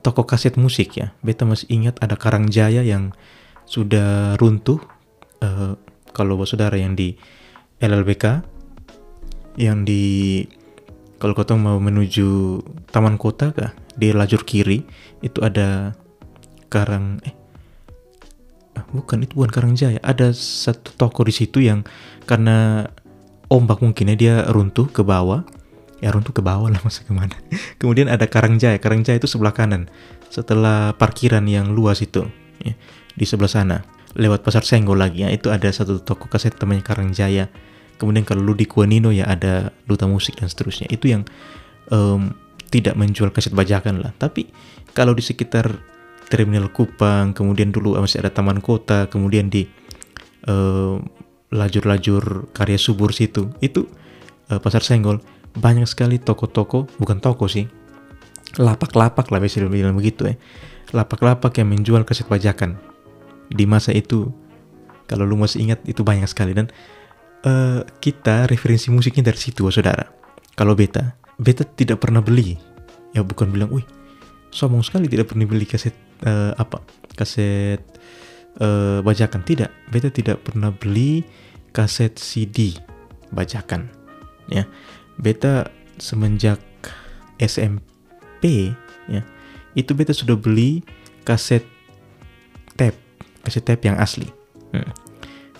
toko 0.00 0.24
kaset 0.24 0.54
musik 0.54 0.96
ya. 0.96 1.10
Beta 1.20 1.42
masih 1.42 1.66
ingat 1.70 1.98
ada 1.98 2.14
Karangjaya 2.14 2.86
yang 2.86 3.14
sudah 3.66 4.38
runtuh. 4.38 4.78
Uh, 5.40 5.74
kalau 6.10 6.36
saudara 6.44 6.74
yang 6.76 6.98
di 6.98 7.16
LLBK, 7.80 8.44
yang 9.56 9.82
di 9.86 10.44
kalau 11.20 11.36
kau 11.36 11.44
mau 11.60 11.76
menuju 11.76 12.60
Taman 12.88 13.20
Kota 13.20 13.52
kah 13.52 13.76
di 13.92 14.08
lajur 14.16 14.48
kiri 14.48 14.80
itu 15.20 15.38
ada 15.44 15.92
Karang 16.72 17.20
eh 17.26 17.34
ah, 18.78 18.84
bukan 18.88 19.26
itu 19.26 19.36
bukan 19.36 19.52
Karangjaya 19.52 20.00
ada 20.00 20.32
satu 20.32 20.96
toko 20.96 21.20
di 21.28 21.34
situ 21.36 21.60
yang 21.60 21.84
karena 22.24 22.88
ombak 23.52 23.84
mungkin 23.84 24.14
ya 24.14 24.16
dia 24.16 24.34
runtuh 24.48 24.88
ke 24.88 25.04
bawah 25.04 25.44
ya 26.00 26.10
runtuh 26.12 26.32
ke 26.32 26.42
bawah 26.42 26.68
lah 26.72 26.80
masa 26.86 27.04
ke 27.04 27.12
mana. 27.12 27.36
Kemudian 27.76 28.08
ada 28.08 28.26
Karangjaya 28.26 28.80
Karangjaya 28.80 29.20
itu 29.20 29.28
sebelah 29.28 29.54
kanan. 29.54 29.88
Setelah 30.32 30.94
parkiran 30.94 31.44
yang 31.46 31.74
luas 31.74 32.00
itu 32.00 32.26
ya, 32.62 32.74
di 33.14 33.24
sebelah 33.26 33.50
sana 33.50 33.76
lewat 34.18 34.42
pasar 34.42 34.66
Senggol 34.66 34.98
lagi 34.98 35.22
ya 35.22 35.30
itu 35.30 35.54
ada 35.54 35.70
satu 35.70 36.02
toko 36.02 36.26
kaset 36.26 36.56
namanya 36.58 36.82
Karangjaya. 36.82 37.46
Kemudian 38.00 38.24
kalau 38.24 38.40
lu 38.40 38.56
di 38.56 38.64
Kuanino 38.64 39.12
ya 39.12 39.28
ada 39.28 39.76
duta 39.84 40.08
musik 40.08 40.40
dan 40.40 40.48
seterusnya. 40.48 40.88
Itu 40.88 41.12
yang 41.12 41.28
um, 41.92 42.32
tidak 42.72 42.96
menjual 42.96 43.28
kaset 43.28 43.52
bajakan 43.52 44.00
lah. 44.00 44.16
Tapi 44.16 44.48
kalau 44.96 45.12
di 45.12 45.20
sekitar 45.20 45.68
terminal 46.30 46.70
Kupang 46.70 47.34
kemudian 47.34 47.74
dulu 47.74 47.98
masih 47.98 48.22
ada 48.22 48.30
Taman 48.30 48.62
Kota 48.62 49.10
kemudian 49.10 49.50
di 49.50 49.66
lajur-lajur 51.50 52.22
uh, 52.22 52.48
karya 52.54 52.78
subur 52.78 53.10
situ 53.12 53.50
itu 53.58 53.90
uh, 54.48 54.62
pasar 54.62 54.86
Senggol 54.86 55.18
banyak 55.56 55.86
sekali 55.86 56.22
toko-toko, 56.22 56.86
bukan 57.00 57.18
toko 57.18 57.50
sih, 57.50 57.66
lapak-lapak 58.58 59.30
lah 59.30 59.38
bisa 59.42 59.62
bilang 59.66 59.98
begitu 59.98 60.30
ya. 60.30 60.34
Lapak-lapak 60.90 61.54
yang 61.62 61.70
menjual 61.70 62.02
kaset 62.02 62.26
bajakan. 62.26 62.78
Di 63.50 63.66
masa 63.66 63.94
itu, 63.94 64.30
kalau 65.06 65.26
lu 65.26 65.38
masih 65.38 65.66
ingat 65.66 65.82
itu 65.86 66.02
banyak 66.02 66.26
sekali 66.26 66.54
dan 66.54 66.70
uh, 67.46 67.82
kita 68.02 68.46
referensi 68.50 68.90
musiknya 68.90 69.30
dari 69.30 69.38
situ, 69.38 69.66
saudara. 69.70 70.06
Kalau 70.54 70.74
beta, 70.74 71.14
beta 71.38 71.62
tidak 71.66 72.02
pernah 72.02 72.22
beli. 72.22 72.58
Ya 73.14 73.26
bukan 73.26 73.50
bilang, 73.50 73.70
wih, 73.74 73.86
sombong 74.54 74.82
sekali 74.86 75.10
tidak 75.10 75.30
pernah 75.30 75.46
beli 75.46 75.66
kaset 75.66 75.94
uh, 76.26 76.54
apa, 76.58 76.82
kaset 77.14 77.82
uh, 78.62 79.02
bajakan. 79.02 79.42
Tidak, 79.42 79.90
beta 79.90 80.10
tidak 80.10 80.42
pernah 80.42 80.74
beli 80.74 81.22
kaset 81.70 82.18
CD 82.18 82.74
bajakan. 83.30 83.90
Ya, 84.50 84.66
beta 85.20 85.68
semenjak 86.00 86.58
SMP 87.36 88.72
ya 89.06 89.22
itu 89.76 89.92
beta 89.92 90.16
sudah 90.16 90.34
beli 90.34 90.82
kaset 91.22 91.62
tape 92.74 92.96
kaset 93.44 93.62
tape 93.64 93.84
yang 93.86 94.00
asli. 94.00 94.26
Hmm. 94.70 94.86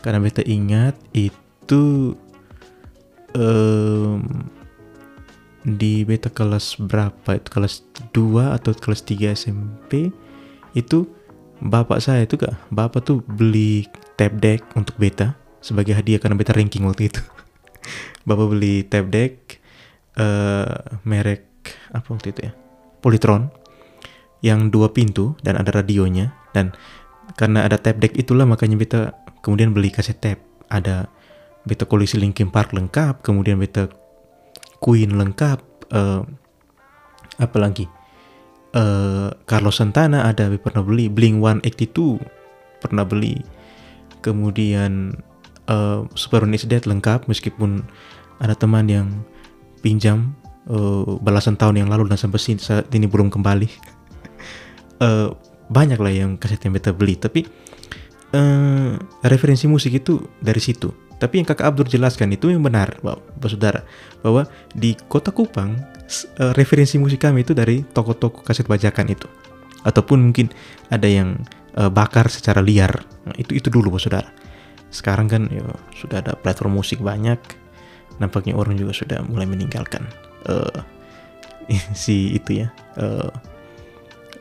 karena 0.07 0.23
beta 0.23 0.39
ingat 0.47 0.95
itu 1.11 2.15
um, 3.35 4.23
di 5.67 6.07
beta 6.07 6.31
kelas 6.31 6.79
berapa? 6.79 7.37
Itu 7.37 7.49
kelas 7.51 7.75
2 8.15 8.57
atau 8.57 8.71
kelas 8.73 9.03
3 9.03 9.35
SMP 9.35 10.15
itu 10.73 11.11
bapak 11.61 12.01
saya 12.01 12.25
itu 12.25 12.39
kak 12.39 12.55
bapak 12.71 13.03
tuh 13.03 13.21
beli 13.27 13.85
tape 14.15 14.39
deck 14.39 14.63
untuk 14.79 14.97
beta 14.97 15.37
sebagai 15.61 15.93
hadiah 15.93 16.23
karena 16.23 16.39
beta 16.39 16.57
ranking 16.57 16.89
waktu 16.89 17.13
itu. 17.13 17.21
Bapak 18.29 18.53
beli 18.53 18.85
tape 18.85 19.09
deck 19.13 19.40
uh, 20.21 21.01
merek 21.09 21.49
apa 21.97 22.07
waktu 22.13 22.37
itu 22.37 22.41
ya? 22.51 22.53
Polytron 23.01 23.49
yang 24.45 24.69
dua 24.69 24.93
pintu 24.93 25.37
dan 25.41 25.57
ada 25.57 25.81
radionya. 25.81 26.37
Dan 26.53 26.77
karena 27.39 27.65
ada 27.65 27.81
tape 27.81 28.03
deck 28.03 28.15
itulah 28.19 28.45
makanya 28.45 28.77
beta 28.77 29.01
kemudian 29.41 29.73
beli 29.73 29.89
kaset 29.89 30.21
tape. 30.21 30.45
Ada 30.69 31.09
beta 31.65 31.89
kolisi 31.89 32.21
Linkin 32.21 32.53
Park 32.53 32.77
lengkap 32.77 33.25
kemudian 33.25 33.61
beta 33.61 33.89
Queen 34.81 35.13
lengkap 35.17 35.61
uh, 35.93 36.25
apa 37.41 37.57
lagi? 37.61 37.85
Uh, 38.71 39.35
Carlos 39.45 39.77
Santana 39.77 40.29
ada 40.29 40.49
pernah 40.57 40.85
beli. 40.85 41.13
Blink 41.13 41.41
182 41.41 42.21
pernah 42.81 43.05
beli. 43.05 43.41
Kemudian 44.21 45.17
uh, 45.69 46.05
Super 46.17 46.45
Is 46.53 46.65
Dead 46.69 46.85
lengkap 46.85 47.29
meskipun 47.29 47.85
ada 48.41 48.57
teman 48.57 48.89
yang 48.89 49.09
pinjam 49.81 50.37
uh, 50.69 51.19
belasan 51.19 51.57
tahun 51.57 51.85
yang 51.85 51.89
lalu 51.91 52.07
dan 52.13 52.21
sampai 52.21 52.39
sini, 52.39 52.61
saat 52.61 52.89
ini 52.93 53.09
belum 53.09 53.33
kembali. 53.33 53.69
uh, 55.01 55.33
banyak 55.71 55.99
lah 56.03 56.13
yang 56.13 56.35
kaset 56.35 56.59
yang 56.67 56.75
beta 56.75 56.91
beli, 56.91 57.15
tapi 57.15 57.47
uh, 58.35 58.99
referensi 59.27 59.71
musik 59.71 59.95
itu 60.03 60.19
dari 60.43 60.59
situ. 60.59 60.91
Tapi 61.21 61.37
yang 61.37 61.47
kakak 61.47 61.69
Abdur 61.69 61.85
jelaskan 61.85 62.33
itu 62.33 62.49
yang 62.49 62.65
benar, 62.65 62.97
bapak 63.05 63.49
saudara, 63.53 63.85
bahwa 64.25 64.49
di 64.73 64.97
kota 64.97 65.31
Kupang 65.31 65.77
uh, 65.77 66.53
referensi 66.57 66.97
musik 66.97 67.21
kami 67.21 67.45
itu 67.45 67.53
dari 67.53 67.85
toko-toko 67.85 68.41
kaset 68.41 68.65
bajakan 68.65 69.13
itu, 69.13 69.29
ataupun 69.85 70.33
mungkin 70.33 70.49
ada 70.89 71.05
yang 71.07 71.37
uh, 71.77 71.93
bakar 71.93 72.33
secara 72.33 72.65
liar. 72.65 73.05
Nah, 73.29 73.37
itu 73.37 73.53
itu 73.53 73.69
dulu, 73.69 73.95
bapak 73.95 74.03
saudara. 74.03 74.31
Sekarang 74.91 75.31
kan 75.31 75.47
ya, 75.53 75.63
sudah 75.95 76.25
ada 76.25 76.33
platform 76.35 76.81
musik 76.81 77.05
banyak, 77.05 77.39
nampaknya 78.21 78.55
orang 78.55 78.77
juga 78.77 78.93
sudah 78.93 79.25
mulai 79.25 79.49
meninggalkan 79.49 80.05
uh, 80.47 80.85
si 81.97 82.37
itu 82.37 82.65
ya 82.65 82.69
uh, 83.01 83.33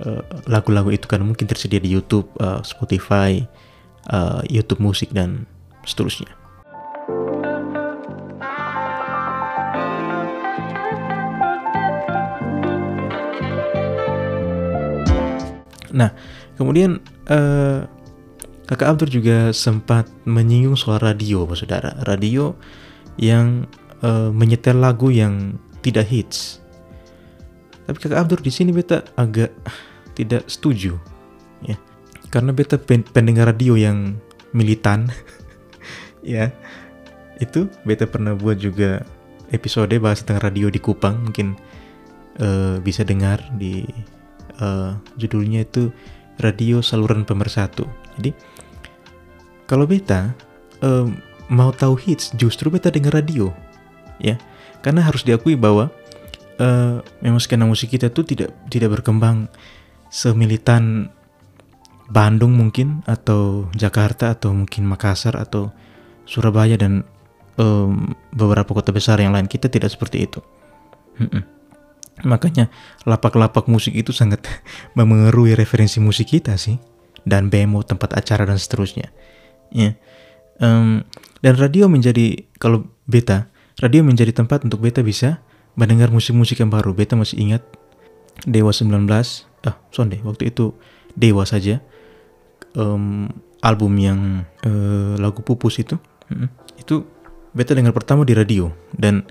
uh, 0.04 0.24
lagu-lagu 0.48 0.92
itu 0.94 1.06
kan 1.08 1.24
mungkin 1.24 1.48
tersedia 1.48 1.80
di 1.80 1.92
YouTube, 1.92 2.28
uh, 2.40 2.64
Spotify, 2.64 3.44
uh, 4.12 4.44
YouTube 4.48 4.84
musik 4.84 5.12
dan 5.12 5.48
seterusnya. 5.84 6.30
Nah, 15.90 16.14
kemudian 16.56 17.02
uh, 17.28 17.84
kakak 18.70 18.88
Abdur 18.94 19.10
juga 19.10 19.50
sempat 19.52 20.06
menyinggung 20.24 20.78
soal 20.78 21.02
radio, 21.02 21.50
saudara. 21.58 21.98
Radio 22.06 22.56
yang 23.20 23.68
uh, 24.00 24.32
menyetel 24.32 24.80
lagu 24.80 25.12
yang 25.12 25.60
tidak 25.84 26.08
hits. 26.08 26.64
Tapi 27.84 27.98
kakak 28.00 28.20
Abdur 28.24 28.40
di 28.40 28.52
sini 28.54 28.72
beta 28.72 29.04
agak 29.20 29.52
tidak 30.16 30.48
setuju, 30.48 30.96
ya, 31.66 31.76
karena 32.32 32.56
beta 32.56 32.80
pen 32.80 33.04
pendengar 33.04 33.52
radio 33.52 33.76
yang 33.76 34.16
militan, 34.56 35.12
ya, 36.24 36.54
itu 37.44 37.68
beta 37.84 38.08
pernah 38.08 38.36
buat 38.38 38.60
juga 38.62 39.04
episode 39.50 39.96
bahas 39.98 40.22
tentang 40.22 40.48
radio 40.52 40.70
di 40.70 40.78
Kupang 40.78 41.26
mungkin 41.26 41.58
uh, 42.40 42.78
bisa 42.80 43.02
dengar 43.02 43.42
di 43.58 43.84
uh, 44.62 44.94
judulnya 45.18 45.66
itu 45.66 45.90
radio 46.40 46.80
saluran 46.80 47.26
pemersatu. 47.26 47.90
Jadi 48.20 48.32
kalau 49.66 49.90
beta 49.90 50.36
uh, 50.86 51.10
mau 51.50 51.74
tahu 51.74 51.98
hits, 51.98 52.32
justru 52.38 52.70
beta 52.70 52.94
dengar 52.94 53.18
radio, 53.18 53.50
ya, 54.22 54.38
karena 54.86 55.04
harus 55.04 55.26
diakui 55.26 55.58
bahwa 55.58 55.90
uh, 56.62 57.02
memang 57.20 57.42
skena 57.42 57.66
musik 57.66 57.92
kita 57.92 58.14
tuh 58.14 58.24
tidak 58.24 58.54
tidak 58.70 59.02
berkembang 59.02 59.50
semilitan 60.14 61.10
Bandung 62.10 62.58
mungkin 62.58 63.06
atau 63.06 63.70
Jakarta 63.78 64.34
atau 64.34 64.50
mungkin 64.50 64.90
Makassar 64.90 65.38
atau 65.38 65.70
Surabaya 66.26 66.74
dan 66.78 67.06
um, 67.58 68.18
beberapa 68.34 68.74
kota 68.74 68.90
besar 68.90 69.22
yang 69.22 69.34
lain 69.34 69.46
kita 69.46 69.70
tidak 69.70 69.94
seperti 69.94 70.26
itu. 70.26 70.42
Makanya 72.26 72.68
lapak-lapak 73.06 73.70
musik 73.70 73.96
itu 73.96 74.10
sangat 74.12 74.44
memengaruhi 74.98 75.54
referensi 75.54 76.02
musik 76.02 76.34
kita 76.34 76.58
sih 76.58 76.82
dan 77.28 77.54
bemo 77.54 77.86
tempat 77.86 78.18
acara 78.18 78.50
dan 78.50 78.58
seterusnya. 78.58 79.14
Ya. 79.70 79.94
Um, 80.60 81.06
dan 81.40 81.54
radio 81.56 81.88
menjadi 81.88 82.46
kalau 82.60 82.88
beta 83.08 83.50
radio 83.80 84.04
menjadi 84.04 84.36
tempat 84.36 84.68
untuk 84.68 84.84
beta 84.84 85.00
bisa 85.00 85.40
mendengar 85.80 86.12
musik-musik 86.12 86.60
yang 86.60 86.72
baru. 86.72 86.92
Beta 86.92 87.16
masih 87.16 87.40
ingat 87.40 87.64
Dewa 88.44 88.72
19, 88.72 89.08
ah, 89.68 89.76
sonde, 89.92 90.20
waktu 90.24 90.52
itu 90.52 90.76
Dewa 91.16 91.48
saja. 91.48 91.80
Um, 92.76 93.32
album 93.60 93.98
yang 94.00 94.20
uh, 94.64 95.20
lagu 95.20 95.44
Pupus 95.44 95.82
itu, 95.84 96.00
itu 96.80 97.04
beta 97.52 97.76
dengar 97.76 97.92
pertama 97.92 98.24
di 98.24 98.32
radio 98.32 98.72
dan 98.96 99.26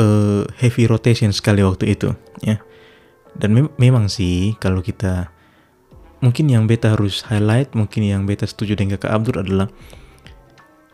uh, 0.00 0.46
heavy 0.56 0.88
rotation 0.88 1.34
sekali 1.34 1.60
waktu 1.60 1.92
itu, 1.92 2.14
ya. 2.40 2.62
Dan 3.36 3.52
me 3.52 3.62
memang 3.76 4.08
sih 4.08 4.56
kalau 4.62 4.80
kita 4.80 5.28
mungkin 6.24 6.48
yang 6.48 6.64
beta 6.70 6.94
harus 6.94 7.26
highlight, 7.26 7.74
mungkin 7.76 8.06
yang 8.06 8.22
beta 8.24 8.48
setuju 8.48 8.78
dengan 8.78 8.96
Kak 8.96 9.12
Abdur 9.12 9.42
adalah 9.44 9.68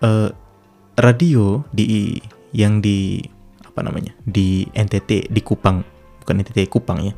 uh, 0.03 0.29
radio 0.97 1.65
di 1.73 2.17
yang 2.57 2.81
di 2.81 3.21
apa 3.63 3.85
namanya 3.85 4.17
di 4.25 4.65
NTT 4.73 5.29
di 5.29 5.41
Kupang. 5.45 5.85
Bukan 6.25 6.35
NTT 6.43 6.67
Kupang 6.73 7.05
ya. 7.05 7.15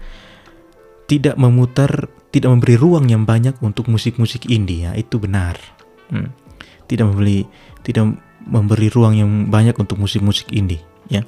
Tidak 1.08 1.38
memutar 1.40 2.10
tidak 2.28 2.52
memberi 2.52 2.76
ruang 2.76 3.08
yang 3.08 3.24
banyak 3.24 3.56
untuk 3.64 3.88
musik-musik 3.88 4.50
indie 4.50 4.84
ya 4.84 4.92
itu 4.98 5.16
benar. 5.16 5.56
Hmm. 6.08 6.32
tidak 6.88 7.12
memberi 7.12 7.44
tidak 7.84 8.16
memberi 8.48 8.88
ruang 8.88 9.12
yang 9.12 9.52
banyak 9.52 9.76
untuk 9.76 10.00
musik-musik 10.00 10.48
indie 10.52 10.80
ya. 11.12 11.24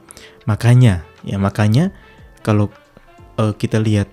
Makanya 0.49 1.05
ya 1.21 1.37
makanya 1.37 1.93
kalau 2.41 2.73
uh, 3.37 3.53
kita 3.53 3.77
lihat 3.77 4.09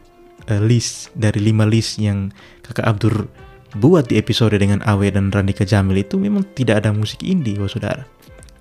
uh, 0.51 0.59
list 0.59 1.11
dari 1.15 1.39
lima 1.39 1.63
list 1.63 1.99
yang 1.99 2.31
kakak 2.63 2.87
Abdur 2.87 3.31
buat 3.77 4.09
di 4.09 4.17
episode 4.17 4.57
dengan 4.57 4.81
Awe 4.83 5.13
dan 5.13 5.29
Randika 5.29 5.63
Jamil 5.63 6.01
itu 6.01 6.17
memang 6.17 6.43
tidak 6.57 6.83
ada 6.83 6.89
musik 6.91 7.21
indie, 7.21 7.55
wah 7.61 7.69
saudara 7.69 8.05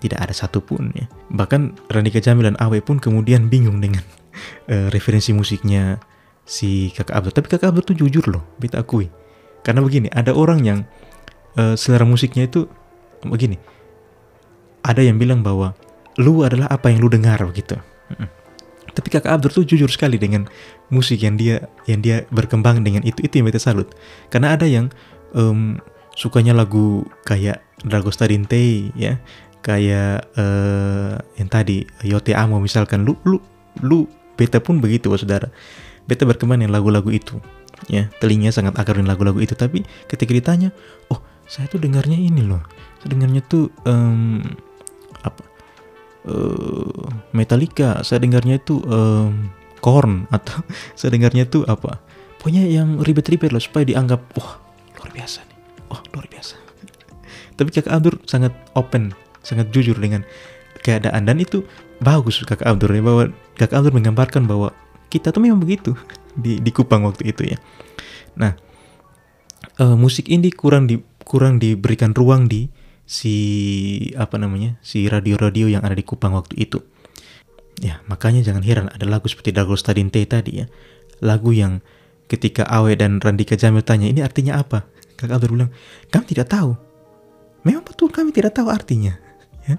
tidak 0.00 0.28
ada 0.28 0.35
satupun 0.37 0.92
ya. 0.92 1.06
Bahkan 1.32 1.90
Randika 1.90 2.20
Jamil 2.20 2.52
dan 2.52 2.56
Awe 2.61 2.78
pun 2.85 3.00
kemudian 3.00 3.49
bingung 3.49 3.80
dengan 3.80 4.04
uh, 4.68 4.88
referensi 4.94 5.32
musiknya 5.32 6.00
si 6.46 6.92
kakak 6.94 7.16
Abdul. 7.16 7.35
Tapi 7.35 7.46
kakak 7.50 7.68
Abdul 7.73 7.85
tuh 7.85 7.96
jujur 7.96 8.25
loh, 8.28 8.44
beta 8.61 8.80
akui. 8.80 9.08
Karena 9.66 9.82
begini, 9.82 10.06
ada 10.14 10.30
orang 10.30 10.62
yang 10.62 10.78
uh, 11.58 11.75
selera 11.75 12.06
musiknya 12.06 12.46
itu 12.46 12.70
begini. 13.26 13.58
Ada 14.87 15.02
yang 15.02 15.18
bilang 15.18 15.42
bahwa 15.42 15.75
lu 16.23 16.46
adalah 16.46 16.70
apa 16.70 16.94
yang 16.94 17.02
lu 17.02 17.11
dengar 17.11 17.42
begitu. 17.42 17.75
Tapi 18.96 19.12
kakak 19.12 19.28
Abdul 19.28 19.52
tuh 19.52 19.64
jujur 19.68 19.92
sekali 19.92 20.16
dengan 20.16 20.48
musik 20.88 21.20
yang 21.20 21.36
dia 21.36 21.68
yang 21.84 22.00
dia 22.00 22.24
berkembang 22.32 22.80
dengan 22.80 23.04
itu 23.04 23.20
itu 23.20 23.38
yang 23.38 23.46
beta 23.46 23.60
salut. 23.60 23.92
Karena 24.32 24.56
ada 24.56 24.64
yang 24.64 24.88
um, 25.37 25.76
sukanya 26.16 26.56
lagu 26.56 27.04
kayak 27.28 27.61
Dragos 27.85 28.16
Tadinte 28.16 28.56
ya. 28.96 29.20
Kayak 29.61 30.32
uh, 30.40 31.20
yang 31.37 31.52
tadi 31.52 31.85
Yote 32.09 32.32
Amo 32.32 32.56
misalkan. 32.56 33.04
Lu 33.04 33.20
lu 33.28 33.37
lu 33.85 34.09
beta 34.40 34.64
pun 34.64 34.80
begitu 34.80 35.12
saudara. 35.20 35.52
Beta 36.09 36.24
berkembang 36.24 36.64
dengan 36.64 36.72
lagu-lagu 36.72 37.12
itu 37.12 37.37
ya. 37.92 38.09
Telinga 38.16 38.48
sangat 38.48 38.80
akar 38.80 38.96
dengan 38.96 39.12
lagu-lagu 39.12 39.37
itu. 39.44 39.52
Tapi 39.52 39.85
ketika 40.09 40.32
ditanya 40.32 40.72
oh 41.12 41.20
saya 41.44 41.68
tuh 41.68 41.85
dengarnya 41.85 42.16
ini 42.16 42.40
loh. 42.40 42.64
Saya 43.04 43.12
dengarnya 43.12 43.44
tuh 43.44 43.68
um, 43.85 44.40
uh, 46.26 47.06
Metallica 47.32 48.02
saya 48.02 48.22
dengarnya 48.22 48.58
itu 48.60 48.82
um, 48.86 49.50
Korn 49.80 50.26
atau 50.34 50.62
saya 50.98 51.14
dengarnya 51.14 51.46
tuh 51.46 51.62
apa? 51.66 52.02
Pokoknya 52.42 52.66
yang 52.66 53.02
ribet-ribet 53.02 53.50
loh 53.50 53.62
supaya 53.62 53.86
dianggap 53.86 54.22
wah 54.38 54.58
luar 54.98 55.10
biasa 55.14 55.42
nih. 55.46 55.58
Wah 55.90 56.00
luar 56.14 56.26
biasa. 56.30 56.56
Tapi 57.56 57.68
kakak 57.70 57.92
Abdur 57.94 58.14
sangat 58.26 58.52
open 58.74 59.14
sangat 59.46 59.70
jujur 59.70 59.94
dengan 59.94 60.26
keadaan 60.82 61.26
dan 61.26 61.38
itu 61.38 61.62
bagus 62.02 62.42
kakak 62.42 62.66
Abdur 62.66 62.90
ya 62.90 63.02
bahwa 63.02 63.30
kakak 63.58 63.78
Abdur 63.78 63.94
menggambarkan 63.94 64.46
bahwa 64.46 64.74
kita 65.10 65.30
tuh 65.30 65.42
memang 65.42 65.62
begitu 65.62 65.94
di 66.42 66.58
di 66.58 66.70
Kupang 66.74 67.06
waktu 67.06 67.30
itu 67.30 67.46
ya. 67.46 67.58
Nah 68.36 68.54
uh, 69.80 69.96
musik 69.96 70.28
indie 70.28 70.52
kurang 70.52 70.86
di 70.90 71.00
kurang 71.26 71.58
diberikan 71.58 72.14
ruang 72.14 72.46
di 72.46 72.70
si 73.07 73.37
apa 74.19 74.37
namanya 74.37 74.77
si 74.83 75.07
radio-radio 75.07 75.71
yang 75.71 75.87
ada 75.87 75.95
di 75.95 76.03
Kupang 76.03 76.35
waktu 76.35 76.59
itu. 76.59 76.83
Ya 77.81 78.03
makanya 78.11 78.42
jangan 78.42 78.64
heran 78.66 78.90
ada 78.90 79.07
lagu 79.07 79.31
seperti 79.31 79.55
Dago 79.55 79.77
Stadinte 79.79 80.21
tadi 80.27 80.64
ya 80.64 80.66
lagu 81.21 81.53
yang 81.53 81.81
ketika 82.27 82.66
Awe 82.66 82.92
dan 82.99 83.23
Randika 83.23 83.55
Jamil 83.55 83.87
tanya 83.87 84.11
ini 84.11 84.21
artinya 84.21 84.59
apa 84.61 84.85
kakak 85.16 85.38
Abdur 85.38 85.57
bilang 85.57 85.71
kami 86.09 86.25
tidak 86.29 86.53
tahu 86.53 86.77
memang 87.64 87.85
betul 87.85 88.09
kami 88.09 88.33
tidak 88.33 88.57
tahu 88.57 88.69
artinya 88.73 89.16
ya. 89.69 89.77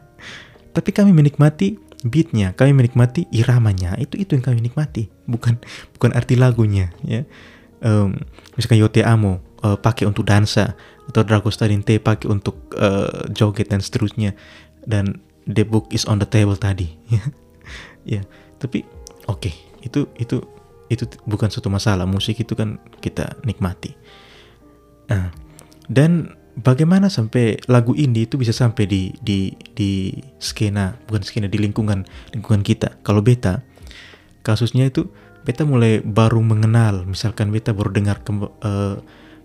Tapi 0.78 0.94
kami 0.94 1.10
menikmati 1.10 1.88
beatnya, 2.06 2.54
kami 2.54 2.76
menikmati 2.78 3.26
iramanya. 3.34 3.98
Itu 3.98 4.20
itu 4.20 4.38
yang 4.38 4.46
kami 4.46 4.62
nikmati, 4.62 5.10
bukan 5.26 5.58
bukan 5.98 6.14
arti 6.14 6.38
lagunya. 6.38 6.94
Ya. 7.02 7.26
Um, 7.82 8.18
misalkan 8.54 8.82
Yote 8.82 9.02
Amo 9.06 9.42
uh, 9.62 9.78
pakai 9.78 10.10
untuk 10.10 10.26
dansa 10.26 10.78
atau 11.08 11.22
Dragostar 11.24 11.72
T 11.72 11.90
pakai 12.04 12.28
untuk 12.28 12.72
uh, 12.76 13.28
joget 13.32 13.72
dan 13.72 13.80
seterusnya 13.80 14.36
dan 14.84 15.24
the 15.48 15.64
book 15.64 15.88
is 15.96 16.04
on 16.06 16.20
the 16.20 16.28
table 16.28 16.60
tadi. 16.60 16.92
ya, 18.04 18.24
tapi 18.60 18.84
oke 19.32 19.48
okay, 19.48 19.54
itu 19.84 20.08
itu 20.20 20.44
itu 20.92 21.04
bukan 21.24 21.48
suatu 21.48 21.72
masalah. 21.72 22.04
Musik 22.04 22.40
itu 22.44 22.54
kan 22.56 22.80
kita 23.00 23.40
nikmati. 23.48 23.96
Nah, 25.08 25.32
dan 25.88 26.36
bagaimana 26.60 27.08
sampai 27.08 27.62
lagu 27.70 27.94
indie 27.94 28.26
itu 28.26 28.36
bisa 28.36 28.52
sampai 28.52 28.90
di 28.90 29.14
di 29.22 29.54
di 29.78 30.10
skena 30.42 30.98
bukan 31.06 31.22
skena 31.22 31.46
di 31.46 31.62
lingkungan 31.62 32.04
lingkungan 32.34 32.66
kita 32.66 32.98
kalau 33.06 33.22
beta 33.22 33.62
kasusnya 34.42 34.90
itu 34.90 35.06
beta 35.46 35.64
mulai 35.70 36.02
baru 36.02 36.42
mengenal 36.42 37.06
misalkan 37.06 37.54
beta 37.54 37.78
baru 37.78 37.94
dengar 37.94 38.26
ke, 38.26 38.34
uh, 38.34 38.98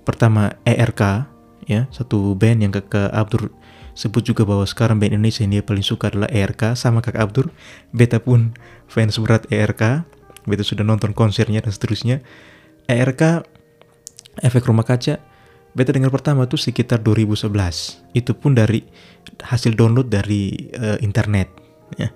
pertama 0.09 0.57
ERK 0.64 1.29
ya 1.66 1.87
satu 1.94 2.35
band 2.35 2.64
yang 2.66 2.72
kakak 2.75 3.11
Abdur 3.14 3.51
sebut 3.92 4.25
juga 4.25 4.48
bahwa 4.48 4.64
sekarang 4.64 4.96
band 4.96 5.16
Indonesia 5.16 5.44
yang 5.44 5.61
dia 5.61 5.64
paling 5.64 5.85
suka 5.85 6.09
adalah 6.09 6.29
ERK 6.33 6.77
sama 6.77 7.05
kakak 7.05 7.22
Abdur. 7.22 7.46
Beta 7.92 8.18
pun 8.18 8.57
fans 8.88 9.16
berat 9.20 9.44
ERK 9.53 10.05
beta 10.42 10.64
sudah 10.66 10.83
nonton 10.83 11.14
konsernya 11.14 11.62
dan 11.62 11.70
seterusnya. 11.70 12.25
ERK 12.90 13.46
efek 14.42 14.64
rumah 14.66 14.83
kaca 14.83 15.20
beta 15.72 15.90
dengar 15.92 16.12
pertama 16.12 16.44
tuh 16.44 16.61
sekitar 16.61 17.01
2011 17.01 17.48
itu 18.12 18.33
pun 18.37 18.53
dari 18.53 18.85
hasil 19.40 19.72
download 19.72 20.09
dari 20.12 20.72
uh, 20.77 20.98
internet 21.01 21.48
ya. 21.96 22.11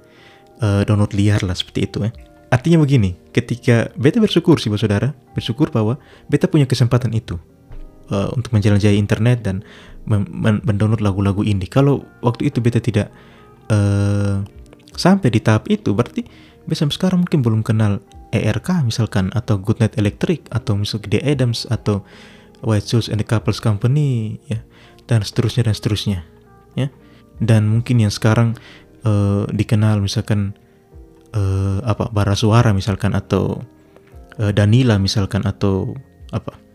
Uh, 0.57 0.81
download 0.89 1.13
liar 1.13 1.45
lah 1.45 1.53
seperti 1.53 1.85
itu 1.85 2.01
ya. 2.09 2.11
Artinya 2.49 2.81
begini 2.81 3.19
ketika 3.35 3.93
beta 3.99 4.17
bersyukur 4.23 4.57
sih 4.57 4.73
saudara 4.73 5.13
bersyukur 5.37 5.69
bahwa 5.69 6.01
beta 6.31 6.49
punya 6.49 6.65
kesempatan 6.65 7.13
itu 7.13 7.37
uh, 8.11 8.31
untuk 8.35 8.55
menjelajahi 8.55 8.97
internet 8.97 9.43
dan 9.43 9.63
mendownload 10.07 11.03
lagu-lagu 11.03 11.43
indie. 11.43 11.67
Kalau 11.67 12.07
waktu 12.23 12.51
itu 12.51 12.63
beta 12.63 12.79
tidak 12.79 13.11
uh, 13.75 14.43
sampai 14.95 15.29
di 15.35 15.43
tahap 15.43 15.67
itu 15.67 15.91
berarti 15.93 16.23
beta 16.67 16.87
sekarang 16.87 17.27
mungkin 17.27 17.43
belum 17.43 17.61
kenal 17.67 17.99
ERK 18.31 18.87
misalkan 18.87 19.31
atau 19.35 19.59
Goodnight 19.59 19.99
Electric 19.99 20.47
atau 20.51 20.79
misalnya 20.79 21.19
The 21.19 21.21
Adams 21.23 21.67
atau 21.71 22.07
White 22.63 22.87
Shoes 22.87 23.07
and 23.11 23.23
the 23.23 23.27
Couples 23.27 23.63
Company 23.63 24.39
ya 24.51 24.63
dan 25.07 25.23
seterusnya 25.23 25.71
dan 25.71 25.75
seterusnya 25.75 26.19
ya. 26.79 26.89
Dan 27.37 27.69
mungkin 27.69 28.01
yang 28.01 28.11
sekarang 28.15 28.57
uh, 29.05 29.45
dikenal 29.53 30.01
misalkan 30.01 30.57
uh, 31.37 31.85
apa 31.85 32.09
bara 32.11 32.33
suara 32.33 32.73
misalkan 32.73 33.13
atau 33.13 33.61
uh, 34.41 34.53
Danila 34.55 34.97
misalkan 34.97 35.45
atau 35.45 35.95
apa 36.33 36.66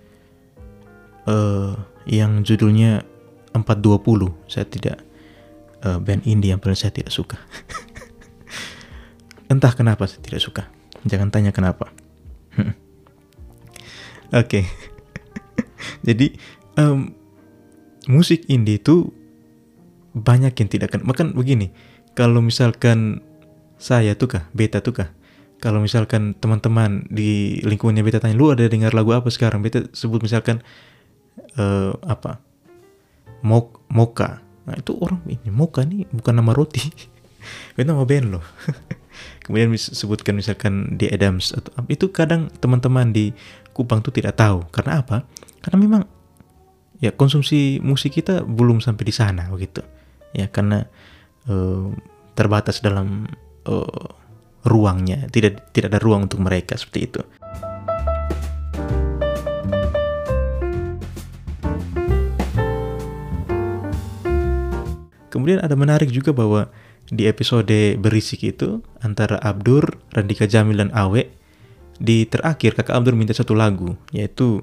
uh, 1.28 1.76
yang 2.08 2.42
judulnya 2.42 3.06
420 3.54 4.32
saya 4.48 4.66
tidak 4.66 4.98
uh, 5.84 6.00
band 6.00 6.24
indie 6.26 6.54
yang 6.54 6.62
paling 6.62 6.78
saya 6.78 6.96
tidak 6.96 7.12
suka 7.12 7.38
entah 9.52 9.74
kenapa 9.76 10.08
saya 10.08 10.24
tidak 10.24 10.42
suka 10.42 10.64
jangan 11.04 11.30
tanya 11.30 11.52
kenapa 11.52 11.92
Oke. 14.32 14.64
Jadi 16.08 16.32
em, 16.80 17.12
musik 18.08 18.48
indie 18.48 18.80
itu 18.80 19.12
banyak 20.16 20.56
yang 20.56 20.70
tidak 20.72 20.96
kenal. 20.96 21.12
Makan 21.12 21.36
begini, 21.36 21.76
kalau 22.16 22.40
misalkan 22.40 23.20
saya 23.76 24.16
tuh 24.16 24.40
kah, 24.40 24.44
beta 24.56 24.80
tuh 24.80 24.96
kah, 24.96 25.10
kalau 25.60 25.84
misalkan 25.84 26.36
teman-teman 26.40 27.08
di 27.12 27.60
lingkungannya 27.64 28.04
beta 28.08 28.24
tanya, 28.24 28.40
lu 28.40 28.52
ada 28.52 28.68
dengar 28.72 28.96
lagu 28.96 29.12
apa 29.12 29.28
sekarang? 29.28 29.60
Beta 29.60 29.88
sebut 29.92 30.24
misalkan 30.24 30.64
eh, 31.58 31.94
apa, 32.06 32.40
Mok 33.42 33.90
Moka. 33.92 34.40
Nah 34.68 34.76
itu 34.78 34.96
orang 35.02 35.22
ini 35.26 35.50
Moka 35.50 35.82
nih 35.84 36.08
bukan 36.14 36.38
nama 36.38 36.52
roti, 36.54 36.84
itu 37.76 37.84
nama 37.84 38.06
band 38.06 38.28
loh. 38.38 38.46
Kemudian 39.44 39.74
mis- 39.74 39.92
sebutkan 39.92 40.38
misalkan 40.38 40.96
di 40.96 41.10
Adams 41.10 41.52
atau 41.52 41.74
itu 41.92 42.10
kadang 42.14 42.48
teman-teman 42.62 43.12
di 43.12 43.36
Kupang 43.72 44.04
tuh 44.04 44.14
tidak 44.14 44.40
tahu. 44.40 44.68
Karena 44.72 45.04
apa? 45.04 45.28
Karena 45.64 45.78
memang 45.80 46.02
ya 47.02 47.12
konsumsi 47.16 47.82
musik 47.82 48.20
kita 48.20 48.46
belum 48.46 48.80
sampai 48.84 49.04
di 49.04 49.14
sana 49.16 49.48
begitu. 49.52 49.84
Ya 50.32 50.48
karena 50.48 50.88
eh, 51.50 51.88
terbatas 52.38 52.80
dalam 52.80 53.28
eh, 53.68 54.08
ruangnya. 54.64 55.28
Tidak 55.28 55.74
tidak 55.76 55.98
ada 55.98 56.00
ruang 56.00 56.30
untuk 56.30 56.40
mereka 56.40 56.78
seperti 56.78 57.00
itu 57.10 57.22
kemudian 65.32 65.63
ada 65.63 65.74
menarik 65.80 66.12
juga 66.12 66.36
bahwa 66.36 66.67
di 67.08 67.26
episode 67.28 67.98
berisik 67.98 68.44
itu 68.44 68.84
antara 69.00 69.39
Abdur, 69.39 70.00
Randika 70.12 70.46
Jamil 70.46 70.80
dan 70.80 70.91
Awe 70.91 71.28
di 71.98 72.28
terakhir 72.28 72.76
kakak 72.76 72.94
Abdur 72.98 73.15
minta 73.15 73.32
satu 73.32 73.56
lagu 73.56 73.96
yaitu 74.12 74.62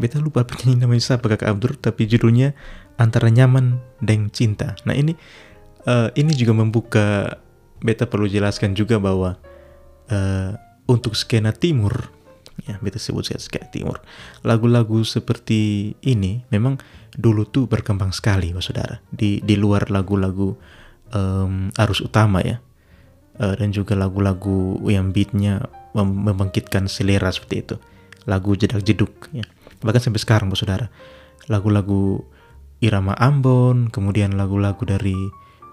beta 0.00 0.18
lupa 0.18 0.42
penyanyi 0.48 0.80
namanya 0.80 1.14
siapa 1.14 1.28
kakak 1.28 1.52
Abdur 1.52 1.72
tapi 1.76 2.08
judulnya 2.08 2.56
antara 2.96 3.28
nyaman 3.28 3.80
dan 4.02 4.32
cinta. 4.32 4.74
Nah 4.88 4.96
ini 4.96 5.14
eh, 5.86 6.08
ini 6.16 6.32
juga 6.34 6.52
membuka 6.56 7.38
beta 7.82 8.06
perlu 8.06 8.26
jelaskan 8.30 8.72
juga 8.72 8.98
bahwa 8.98 9.36
eh, 10.08 10.54
untuk 10.86 11.14
skena 11.14 11.54
timur 11.54 12.10
ya 12.68 12.78
beta 12.78 13.00
sebut 13.00 13.26
skena 13.40 13.66
timur 13.72 13.98
lagu-lagu 14.44 15.02
seperti 15.02 15.94
ini 16.04 16.44
memang 16.52 16.78
dulu 17.12 17.44
tuh 17.44 17.68
berkembang 17.68 18.10
sekali 18.12 18.52
mas 18.56 18.68
saudara. 18.68 19.00
Di 19.12 19.40
di 19.44 19.54
luar 19.56 19.88
lagu-lagu 19.92 20.56
em, 21.12 21.68
arus 21.76 22.00
utama 22.00 22.40
ya. 22.40 22.60
Eh, 23.40 23.54
dan 23.56 23.72
juga 23.72 23.96
lagu-lagu 23.96 24.76
yang 24.88 25.12
beatnya 25.12 25.64
mem- 25.96 26.28
membangkitkan 26.28 26.88
selera 26.88 27.32
seperti 27.32 27.56
itu. 27.64 27.76
Lagu 28.28 28.52
jedak 28.56 28.84
jeduk 28.84 29.28
ya. 29.32 29.44
Bahkan 29.80 30.12
sampai 30.12 30.20
sekarang 30.20 30.46
bos 30.52 30.60
saudara. 30.60 30.92
Lagu-lagu 31.48 32.22
irama 32.82 33.14
Ambon 33.18 33.88
kemudian 33.88 34.34
lagu-lagu 34.34 34.82
dari 34.82 35.16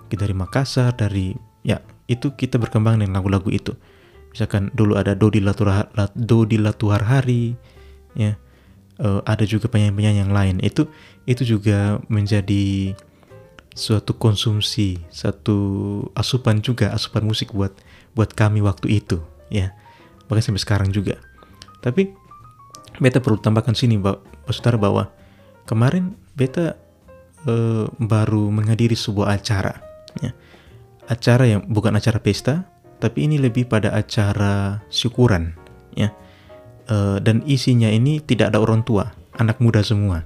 dari 0.10 0.34
Makassar 0.34 0.98
dari 0.98 1.34
ya 1.62 1.82
itu 2.10 2.34
kita 2.34 2.58
berkembang 2.58 2.98
dengan 3.02 3.22
lagu-lagu 3.22 3.50
itu. 3.54 3.78
Misalkan 4.34 4.70
dulu 4.74 4.98
ada 4.98 5.14
Dodi 5.18 5.42
Latuhar 5.42 5.90
Dodi 6.14 6.58
ya 8.18 8.34
Eh, 9.00 9.22
ada 9.24 9.48
juga 9.48 9.72
penyanyi-penyanyi 9.72 10.20
yang 10.28 10.36
lain 10.36 10.56
itu 10.60 10.84
itu 11.24 11.56
juga 11.56 12.04
menjadi 12.12 12.92
suatu 13.72 14.12
konsumsi, 14.20 15.00
satu 15.08 15.56
asupan 16.20 16.60
juga, 16.60 16.92
asupan 16.92 17.24
musik 17.24 17.56
buat 17.56 17.72
buat 18.12 18.36
kami 18.36 18.60
waktu 18.60 19.00
itu, 19.00 19.24
ya. 19.48 19.72
Bahkan 20.28 20.52
sampai 20.52 20.60
sekarang 20.60 20.90
juga. 20.92 21.16
Tapi 21.80 22.12
beta 23.00 23.24
perlu 23.24 23.40
tambahkan 23.40 23.72
sini, 23.72 23.96
Mbak, 23.96 24.52
saudara 24.52 24.76
bahwa 24.76 25.08
kemarin 25.64 26.20
beta 26.36 26.76
eh, 27.48 27.88
baru 28.04 28.52
menghadiri 28.52 29.00
sebuah 29.00 29.40
acara, 29.40 29.80
ya. 30.20 30.36
Acara 31.08 31.48
yang 31.48 31.64
bukan 31.72 31.96
acara 31.96 32.20
pesta, 32.20 32.68
tapi 33.00 33.32
ini 33.32 33.40
lebih 33.40 33.64
pada 33.72 33.96
acara 33.96 34.84
syukuran, 34.92 35.56
ya. 35.96 36.12
Eh, 36.90 37.18
dan 37.22 37.46
isinya 37.46 37.86
ini 37.86 38.18
tidak 38.18 38.50
ada 38.50 38.58
orang 38.58 38.82
tua, 38.82 39.14
anak 39.38 39.62
muda 39.62 39.86
semua. 39.86 40.26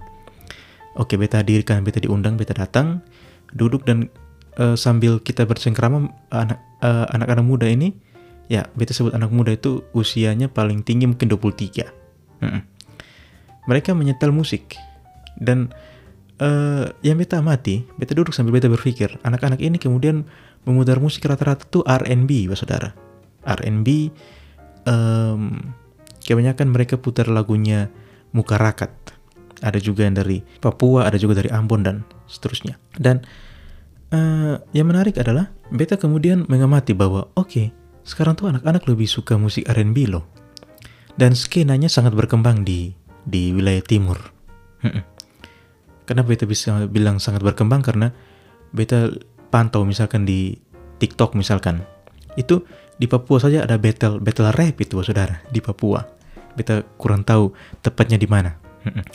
Oke, 0.95 1.19
beta 1.19 1.43
hadirkan, 1.43 1.83
beta 1.83 1.99
diundang, 1.99 2.39
beta 2.39 2.55
datang, 2.55 3.03
duduk 3.51 3.83
dan 3.83 4.07
eh, 4.55 4.79
sambil 4.79 5.19
kita 5.19 5.43
bercengkrama 5.43 6.07
anak 6.31 6.63
eh, 6.79 7.05
anak-anak 7.11 7.43
muda 7.43 7.67
ini, 7.67 7.91
ya 8.47 8.63
beta 8.79 8.95
sebut 8.95 9.11
anak 9.11 9.27
muda 9.35 9.51
itu 9.51 9.83
usianya 9.91 10.47
paling 10.47 10.87
tinggi 10.87 11.03
mungkin 11.03 11.27
23. 11.27 11.83
Mm-mm. 12.39 12.61
Mereka 13.67 13.91
menyetel 13.91 14.31
musik 14.31 14.79
dan 15.35 15.67
eh, 16.39 16.95
yang 17.03 17.19
beta 17.19 17.43
amati, 17.43 17.83
beta 17.99 18.15
duduk 18.15 18.31
sambil 18.31 18.55
beta 18.55 18.71
berpikir, 18.71 19.19
anak-anak 19.27 19.59
ini 19.59 19.75
kemudian 19.75 20.23
memutar 20.63 20.95
musik 21.03 21.27
rata-rata 21.27 21.67
tuh 21.67 21.83
R&B, 21.83 22.47
saudara. 22.55 22.95
R&B, 23.43 24.07
em, 24.87 25.43
kebanyakan 26.23 26.71
mereka 26.71 26.95
putar 26.97 27.27
lagunya 27.27 27.91
Muka 28.33 28.57
Rakat. 28.57 28.91
Ada 29.63 29.79
juga 29.79 30.03
yang 30.03 30.17
dari 30.17 30.43
Papua, 30.59 31.07
ada 31.07 31.15
juga 31.15 31.39
dari 31.39 31.47
Ambon 31.53 31.85
dan 31.85 32.03
seterusnya. 32.27 32.75
Dan 32.97 33.23
eh, 34.11 34.55
yang 34.75 34.87
menarik 34.89 35.15
adalah 35.19 35.53
beta 35.71 35.95
kemudian 35.95 36.43
mengamati 36.49 36.91
bahwa 36.91 37.31
oke, 37.37 37.71
sekarang 38.03 38.35
tuh 38.35 38.51
anak-anak 38.51 38.83
lebih 38.89 39.07
suka 39.07 39.39
musik 39.39 39.63
R&B 39.69 40.11
loh. 40.11 40.27
Dan 41.13 41.37
skenanya 41.37 41.87
sangat 41.87 42.17
berkembang 42.17 42.65
di 42.65 42.91
di 43.23 43.55
wilayah 43.55 43.83
timur. 43.85 44.19
Kenapa 46.07 46.35
beta 46.35 46.43
bisa 46.43 46.75
bilang 46.91 47.23
sangat 47.23 47.45
berkembang 47.45 47.79
karena 47.79 48.11
beta 48.75 49.07
pantau 49.47 49.87
misalkan 49.87 50.27
di 50.27 50.59
TikTok 50.99 51.37
misalkan. 51.39 51.85
Itu 52.35 52.67
di 52.97 53.05
Papua 53.09 53.41
saja 53.41 53.65
ada 53.65 53.75
battle 53.81 54.21
battle 54.21 54.53
rap 54.53 54.77
itu 54.79 55.01
saudara 55.01 55.41
di 55.49 55.59
Papua. 55.59 56.05
Beta 56.53 56.85
kurang 57.01 57.25
tahu 57.25 57.49
tepatnya 57.81 58.17
di 58.21 58.29
mana. 58.29 58.53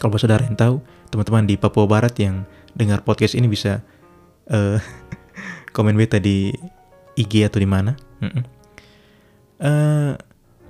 Kalau 0.01 0.17
saudara 0.17 0.43
yang 0.49 0.57
tahu, 0.57 0.81
teman-teman 1.13 1.45
di 1.45 1.61
Papua 1.61 1.85
Barat 1.85 2.17
yang 2.19 2.49
dengar 2.73 3.05
podcast 3.05 3.37
ini 3.37 3.47
bisa 3.47 3.85
eh, 4.49 4.81
komen 5.77 5.95
beta 5.95 6.17
di 6.19 6.51
IG 7.15 7.45
atau 7.47 7.61
di 7.61 7.69
mana. 7.69 7.93
Eh, 9.59 10.15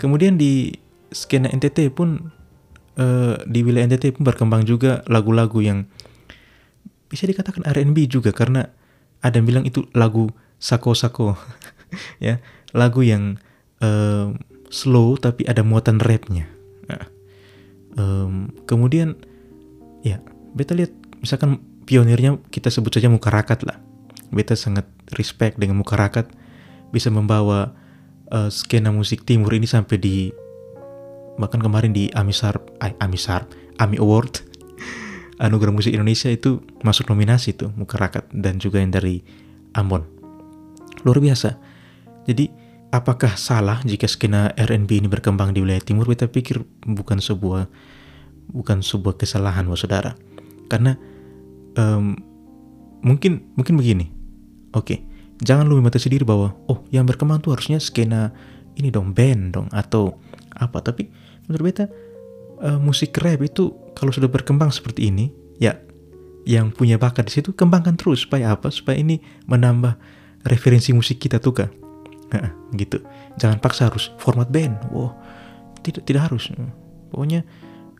kemudian 0.01 0.37
di 0.37 0.73
skena 1.12 1.49
NTT 1.53 1.92
pun 1.94 2.33
eh, 2.97 3.37
di 3.47 3.61
wilayah 3.62 3.88
NTT 3.88 4.18
pun 4.18 4.23
berkembang 4.27 4.64
juga 4.64 5.07
lagu-lagu 5.07 5.61
yang 5.61 5.88
bisa 7.09 7.25
dikatakan 7.25 7.64
R&B 7.64 8.05
juga 8.05 8.37
karena 8.37 8.68
ada 9.25 9.40
yang 9.40 9.49
bilang 9.49 9.64
itu 9.64 9.88
lagu 9.97 10.29
sako-sako 10.61 11.33
ya 12.25 12.42
lagu 12.77 13.01
yang 13.05 13.41
eh, 13.81 14.29
slow 14.69 15.17
tapi 15.17 15.49
ada 15.49 15.65
muatan 15.65 16.01
rapnya. 16.01 16.49
Nah, 16.89 17.05
em, 17.97 18.53
kemudian 18.69 19.17
ya 20.05 20.21
beta 20.53 20.77
lihat 20.77 20.93
misalkan 21.21 21.61
pionirnya 21.89 22.37
kita 22.53 22.69
sebut 22.69 22.93
saja 22.93 23.09
Mukarakat 23.09 23.65
lah. 23.65 23.81
Beta 24.29 24.53
sangat 24.53 24.85
respect 25.17 25.57
dengan 25.57 25.81
Mukarakat 25.81 26.29
bisa 26.93 27.09
membawa 27.09 27.73
eh, 28.29 28.51
skena 28.53 28.93
musik 28.93 29.25
timur 29.25 29.53
ini 29.57 29.65
sampai 29.65 29.97
di 29.97 30.17
bahkan 31.39 31.63
kemarin 31.63 31.95
di 31.95 32.11
Amisar 32.13 32.61
Amisar 33.01 33.49
Ami 33.81 33.97
Award. 33.97 34.45
Anugerah 35.45 35.71
Musik 35.71 35.95
Indonesia 35.95 36.29
itu 36.29 36.59
masuk 36.83 37.15
nominasi 37.15 37.55
tuh 37.55 37.71
Mukarakat 37.79 38.27
dan 38.35 38.59
juga 38.59 38.83
yang 38.83 38.91
dari 38.91 39.23
Ambon. 39.73 40.03
Luar 41.07 41.23
biasa. 41.23 41.55
Jadi 42.27 42.51
apakah 42.94 43.37
salah 43.37 43.81
jika 43.85 44.09
skena 44.09 44.53
R&B 44.57 45.05
ini 45.05 45.09
berkembang 45.09 45.53
di 45.53 45.64
wilayah 45.64 45.83
timur? 45.83 46.09
Kita 46.09 46.29
pikir 46.29 46.62
bukan 46.85 47.20
sebuah 47.20 47.68
bukan 48.48 48.81
sebuah 48.81 49.20
kesalahan 49.20 49.68
wah 49.68 49.77
saudara. 49.77 50.16
Karena 50.68 50.96
em, 51.77 52.16
mungkin 53.05 53.53
mungkin 53.57 53.74
begini. 53.77 54.07
Oke 54.77 55.09
jangan 55.42 55.70
lu 55.70 55.79
mata 55.79 55.98
sendiri 55.98 56.27
bahwa 56.27 56.55
oh 56.66 56.83
yang 56.90 57.07
berkembang 57.07 57.38
tuh 57.38 57.55
harusnya 57.55 57.79
skena 57.79 58.35
ini 58.79 58.90
dong 58.90 59.14
band 59.14 59.55
dong 59.55 59.68
atau 59.70 60.18
apa. 60.55 60.83
Tapi 60.83 61.07
menurut 61.46 61.64
beta 61.70 61.87
eh, 62.62 62.79
musik 62.79 63.14
rap 63.22 63.42
itu 63.42 63.74
kalau 63.94 64.11
sudah 64.11 64.31
berkembang 64.31 64.70
seperti 64.74 65.11
ini 65.11 65.31
ya 65.59 65.79
yang 66.48 66.72
punya 66.72 66.96
bakat 66.96 67.29
di 67.29 67.33
situ 67.38 67.53
kembangkan 67.55 67.94
terus 67.98 68.27
supaya 68.27 68.55
apa? 68.55 68.70
Supaya 68.70 68.98
ini 68.98 69.22
menambah 69.46 69.94
referensi 70.46 70.94
musik 70.94 71.22
kita 71.22 71.42
tuh 71.42 71.55
kak 71.55 71.70
Heeh, 72.29 72.51
gitu. 72.77 73.01
Jangan 73.41 73.59
paksa 73.62 73.88
harus 73.88 74.12
format 74.21 74.49
band. 74.53 74.77
Wow 74.93 75.17
tidak 75.83 76.03
tidak 76.05 76.23
harus. 76.31 76.51
Pokoknya 77.09 77.47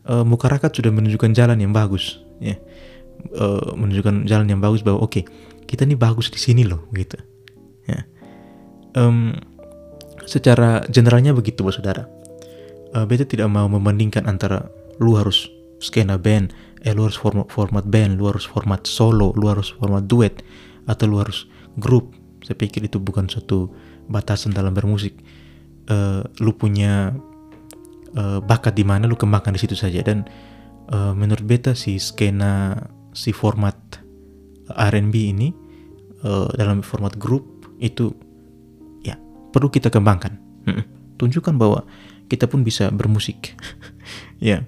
eh, 0.05 0.23
Mukarakat 0.25 0.71
sudah 0.75 0.91
menunjukkan 0.93 1.31
jalan 1.33 1.57
yang 1.59 1.73
bagus 1.73 2.21
ya. 2.37 2.55
Eh, 3.19 3.69
menunjukkan 3.75 4.29
jalan 4.29 4.47
yang 4.47 4.61
bagus 4.63 4.85
bahwa 4.85 5.03
oke 5.03 5.27
kita 5.67 5.83
nih 5.83 5.99
bagus 5.99 6.31
di 6.31 6.39
sini 6.39 6.63
loh 6.63 6.87
gitu 6.95 7.19
ya. 7.85 7.99
Em, 8.95 9.35
secara 10.23 10.81
generalnya 10.87 11.35
begitu 11.35 11.61
bos 11.65 11.77
saudara. 11.77 12.07
Eh, 12.95 13.05
beta 13.05 13.25
tidak 13.27 13.49
mau 13.51 13.67
membandingkan 13.67 14.25
antara 14.29 14.69
lu 14.99 15.15
harus 15.15 15.47
skena 15.79 16.19
band 16.19 16.51
eh 16.83 16.91
lu 16.91 17.07
harus 17.07 17.15
format 17.15 17.47
format 17.47 17.87
band 17.87 18.19
lu 18.19 18.27
harus 18.27 18.43
format 18.43 18.83
solo 18.83 19.31
lu 19.39 19.47
harus 19.47 19.71
format 19.79 20.03
duet 20.07 20.39
atau 20.87 21.05
lu 21.09 21.19
harus 21.19 21.47
grup. 21.75 22.15
Saya 22.39 22.55
pikir 22.55 22.87
itu 22.87 23.03
bukan 23.03 23.27
suatu 23.27 23.67
batasan 24.09 24.51
dalam 24.51 24.73
bermusik. 24.73 25.15
Uh, 25.89 26.21
lu 26.41 26.53
punya 26.53 27.13
uh, 28.17 28.41
bakat 28.41 28.77
di 28.77 28.85
mana 28.85 29.05
lu 29.05 29.15
kembangkan 29.15 29.53
di 29.55 29.61
situ 29.61 29.77
saja. 29.77 30.01
Dan 30.01 30.25
uh, 30.89 31.13
menurut 31.13 31.45
beta 31.45 31.77
si 31.77 32.01
skena 32.01 32.75
si 33.13 33.33
format 33.33 33.77
R&B 34.69 35.15
ini 35.15 35.49
uh, 36.25 36.49
dalam 36.53 36.81
format 36.81 37.13
grup 37.17 37.69
itu 37.77 38.13
ya 39.05 39.15
perlu 39.53 39.69
kita 39.69 39.93
kembangkan. 39.93 40.37
Tunjukkan 41.19 41.55
bahwa 41.57 41.85
kita 42.29 42.49
pun 42.49 42.65
bisa 42.65 42.89
bermusik. 42.89 43.53
Ya. 44.39 44.63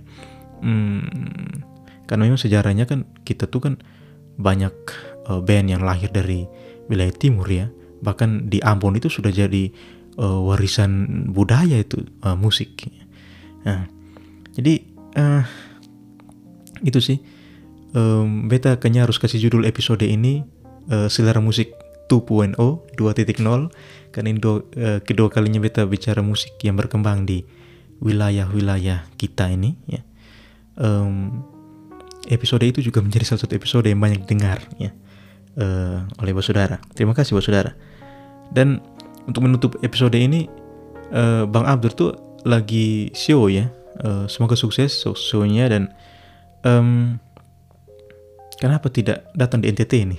Hmm, 0.59 1.63
karena 2.11 2.27
memang 2.27 2.43
sejarahnya 2.43 2.83
kan 2.83 3.07
kita 3.23 3.47
tuh 3.47 3.63
kan 3.63 3.73
banyak 4.35 4.75
uh, 5.31 5.39
band 5.39 5.71
yang 5.71 5.87
lahir 5.87 6.11
dari 6.11 6.43
wilayah 6.91 7.15
timur 7.15 7.47
ya 7.47 7.71
bahkan 8.01 8.49
di 8.49 8.57
Ambon 8.59 8.97
itu 8.97 9.07
sudah 9.07 9.29
jadi 9.29 9.69
uh, 10.17 10.41
warisan 10.43 11.25
budaya 11.31 11.79
itu 11.79 12.01
uh, 12.25 12.35
musik. 12.35 12.89
Nah 13.63 13.87
jadi 14.57 14.73
uh, 15.15 15.43
itu 16.83 16.99
sih. 16.99 17.19
Um, 17.91 18.47
beta 18.47 18.79
kayaknya 18.79 19.03
harus 19.03 19.19
kasih 19.19 19.51
judul 19.51 19.67
episode 19.67 20.07
ini 20.07 20.47
uh, 20.87 21.11
selera 21.11 21.43
musik 21.43 21.75
2.0 22.07 22.55
2.0 22.55 22.95
karena 24.15 24.27
ini 24.31 24.39
uh, 24.39 24.63
kedua 25.03 25.27
kalinya 25.27 25.59
beta 25.59 25.83
bicara 25.83 26.23
musik 26.23 26.55
yang 26.63 26.79
berkembang 26.79 27.27
di 27.27 27.43
wilayah-wilayah 27.99 29.11
kita 29.19 29.51
ini 29.51 29.75
ya. 29.91 30.01
Um, 30.79 31.43
episode 32.31 32.63
itu 32.63 32.79
juga 32.79 33.03
menjadi 33.03 33.27
salah 33.27 33.43
satu 33.43 33.59
episode 33.59 33.91
yang 33.91 33.99
banyak 33.99 34.23
dengar 34.23 34.63
ya. 34.79 34.95
Uh, 35.51 36.07
oleh 36.23 36.31
bos 36.31 36.47
saudara. 36.47 36.79
Terima 36.95 37.11
kasih 37.11 37.35
bos 37.35 37.43
saudara 37.43 37.75
dan 38.51 38.83
untuk 39.25 39.47
menutup 39.47 39.71
episode 39.81 40.15
ini 40.15 40.47
uh, 41.15 41.47
bang 41.47 41.65
Abdur 41.65 41.91
tuh 41.95 42.11
lagi 42.43 43.09
show 43.15 43.47
ya 43.47 43.71
uh, 44.03 44.25
semoga 44.27 44.59
sukses 44.59 44.91
show-nya 45.03 45.71
dan 45.71 45.91
um, 46.67 47.17
kenapa 48.59 48.91
tidak 48.91 49.27
datang 49.33 49.63
di 49.63 49.71
NTT 49.71 49.93
ini 50.03 50.17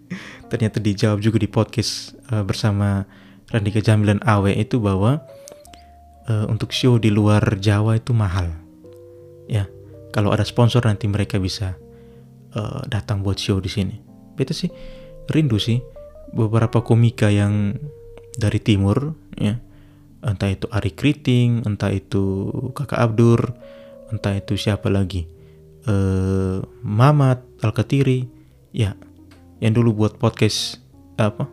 ternyata 0.50 0.82
dijawab 0.82 1.22
juga 1.22 1.38
di 1.40 1.48
podcast 1.48 2.14
uh, 2.34 2.42
bersama 2.42 3.06
Randika 3.50 3.82
Jamil 3.82 4.14
dan 4.14 4.20
Awe 4.22 4.54
itu 4.54 4.78
bahwa 4.78 5.22
uh, 6.30 6.46
untuk 6.46 6.70
show 6.70 6.98
di 7.02 7.10
luar 7.10 7.42
Jawa 7.58 7.98
itu 7.98 8.14
mahal. 8.14 8.54
Ya, 9.50 9.66
kalau 10.14 10.30
ada 10.30 10.46
sponsor 10.46 10.86
nanti 10.86 11.10
mereka 11.10 11.42
bisa 11.42 11.74
uh, 12.54 12.86
datang 12.86 13.26
buat 13.26 13.42
show 13.42 13.58
di 13.58 13.66
sini. 13.66 13.98
Beta 14.38 14.54
sih 14.54 14.70
rindu 15.30 15.58
sih 15.58 15.82
beberapa 16.34 16.82
komika 16.82 17.28
yang 17.30 17.78
dari 18.36 18.58
timur 18.62 19.14
ya. 19.36 19.58
Entah 20.20 20.52
itu 20.52 20.68
Ari 20.68 20.92
Kriting, 20.92 21.64
entah 21.64 21.88
itu 21.88 22.52
Kakak 22.76 23.00
Abdur, 23.00 23.56
entah 24.12 24.36
itu 24.36 24.52
siapa 24.58 24.92
lagi. 24.92 25.24
Uh, 25.88 26.60
Mamat 26.84 27.40
Alkatiri, 27.64 28.28
ya. 28.68 28.92
Yang 29.64 29.80
dulu 29.80 30.04
buat 30.04 30.20
podcast 30.20 30.76
apa? 31.16 31.48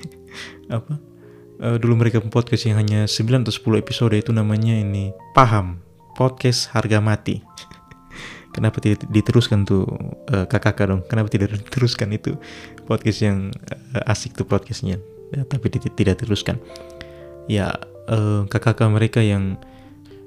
apa? 0.76 0.98
uh, 1.62 1.76
dulu 1.78 2.02
mereka 2.02 2.18
podcast 2.18 2.66
yang 2.66 2.82
hanya 2.82 3.06
9 3.06 3.46
atau 3.46 3.54
10 3.54 3.82
episode 3.82 4.14
itu 4.18 4.34
namanya 4.34 4.74
ini 4.74 5.14
paham 5.32 5.78
podcast 6.18 6.74
harga 6.74 6.98
mati 6.98 7.40
kenapa 8.52 8.78
tidak 8.78 9.08
diteruskan 9.08 9.64
tuh 9.64 9.88
uh, 10.30 10.46
kakak 10.46 10.86
dong? 10.86 11.02
Kenapa 11.08 11.32
tidak 11.32 11.56
diteruskan 11.56 12.12
itu 12.12 12.36
podcast 12.84 13.18
yang 13.24 13.50
uh, 13.96 14.12
asik 14.12 14.36
tuh 14.36 14.46
podcastnya? 14.46 15.00
Ya, 15.32 15.48
tapi 15.48 15.72
tidak 15.72 16.20
diteruskan. 16.20 16.60
Ya 17.48 17.74
uh, 18.12 18.44
kakak 18.46 18.78
mereka 18.92 19.24
yang 19.24 19.56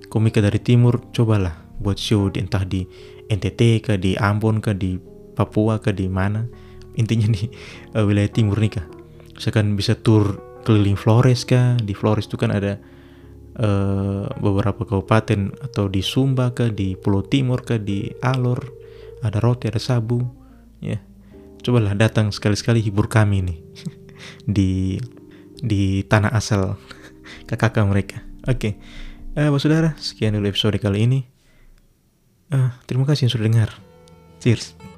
komika 0.10 0.42
dari 0.42 0.58
timur 0.58 1.00
cobalah 1.14 1.56
buat 1.78 2.02
show 2.02 2.28
di, 2.34 2.42
entah 2.42 2.66
di 2.66 2.84
NTT 3.30 3.86
ke 3.86 3.94
di 4.02 4.18
Ambon 4.18 4.62
ke 4.62 4.74
di 4.74 4.98
Papua 5.36 5.78
ke 5.78 5.94
di 5.94 6.10
mana. 6.10 6.48
Intinya 6.96 7.28
di 7.30 7.46
uh, 7.94 8.04
wilayah 8.08 8.32
timur 8.32 8.58
nih 8.58 8.82
kah. 8.82 8.86
Misalkan 9.36 9.76
bisa 9.76 9.94
tour 10.00 10.40
keliling 10.64 10.98
Flores 10.98 11.46
kah 11.46 11.78
di 11.78 11.94
Flores 11.94 12.26
itu 12.26 12.40
kan 12.40 12.50
ada 12.50 12.80
uh, 13.60 14.28
beberapa 14.40 14.84
kabupaten 14.84 15.56
atau 15.64 15.88
di 15.88 16.04
Sumba 16.04 16.52
kah 16.52 16.72
di 16.72 16.96
Pulau 16.96 17.24
Timur 17.24 17.64
kah 17.64 17.80
di 17.80 18.08
Alor 18.24 18.60
ada 19.24 19.40
roti 19.42 19.72
ada 19.72 19.82
sabu 19.82 20.22
ya. 20.84 21.00
Cobalah 21.66 21.98
datang 21.98 22.30
sekali-sekali 22.30 22.78
hibur 22.84 23.10
kami 23.10 23.42
nih 23.42 23.60
di 24.56 25.02
di 25.58 26.06
tanah 26.06 26.32
asal 26.36 26.78
kakak 27.50 27.82
mereka. 27.90 28.22
Oke. 28.46 28.78
Okay. 29.34 29.50
eh, 29.50 29.50
saudara 29.58 29.98
sekian 29.98 30.38
dulu 30.38 30.46
episode 30.46 30.78
kali 30.78 31.10
ini. 31.10 31.20
Uh, 32.54 32.70
terima 32.86 33.10
kasih 33.10 33.26
yang 33.26 33.34
sudah 33.34 33.46
dengar. 33.50 33.70
Cheers 34.38 34.95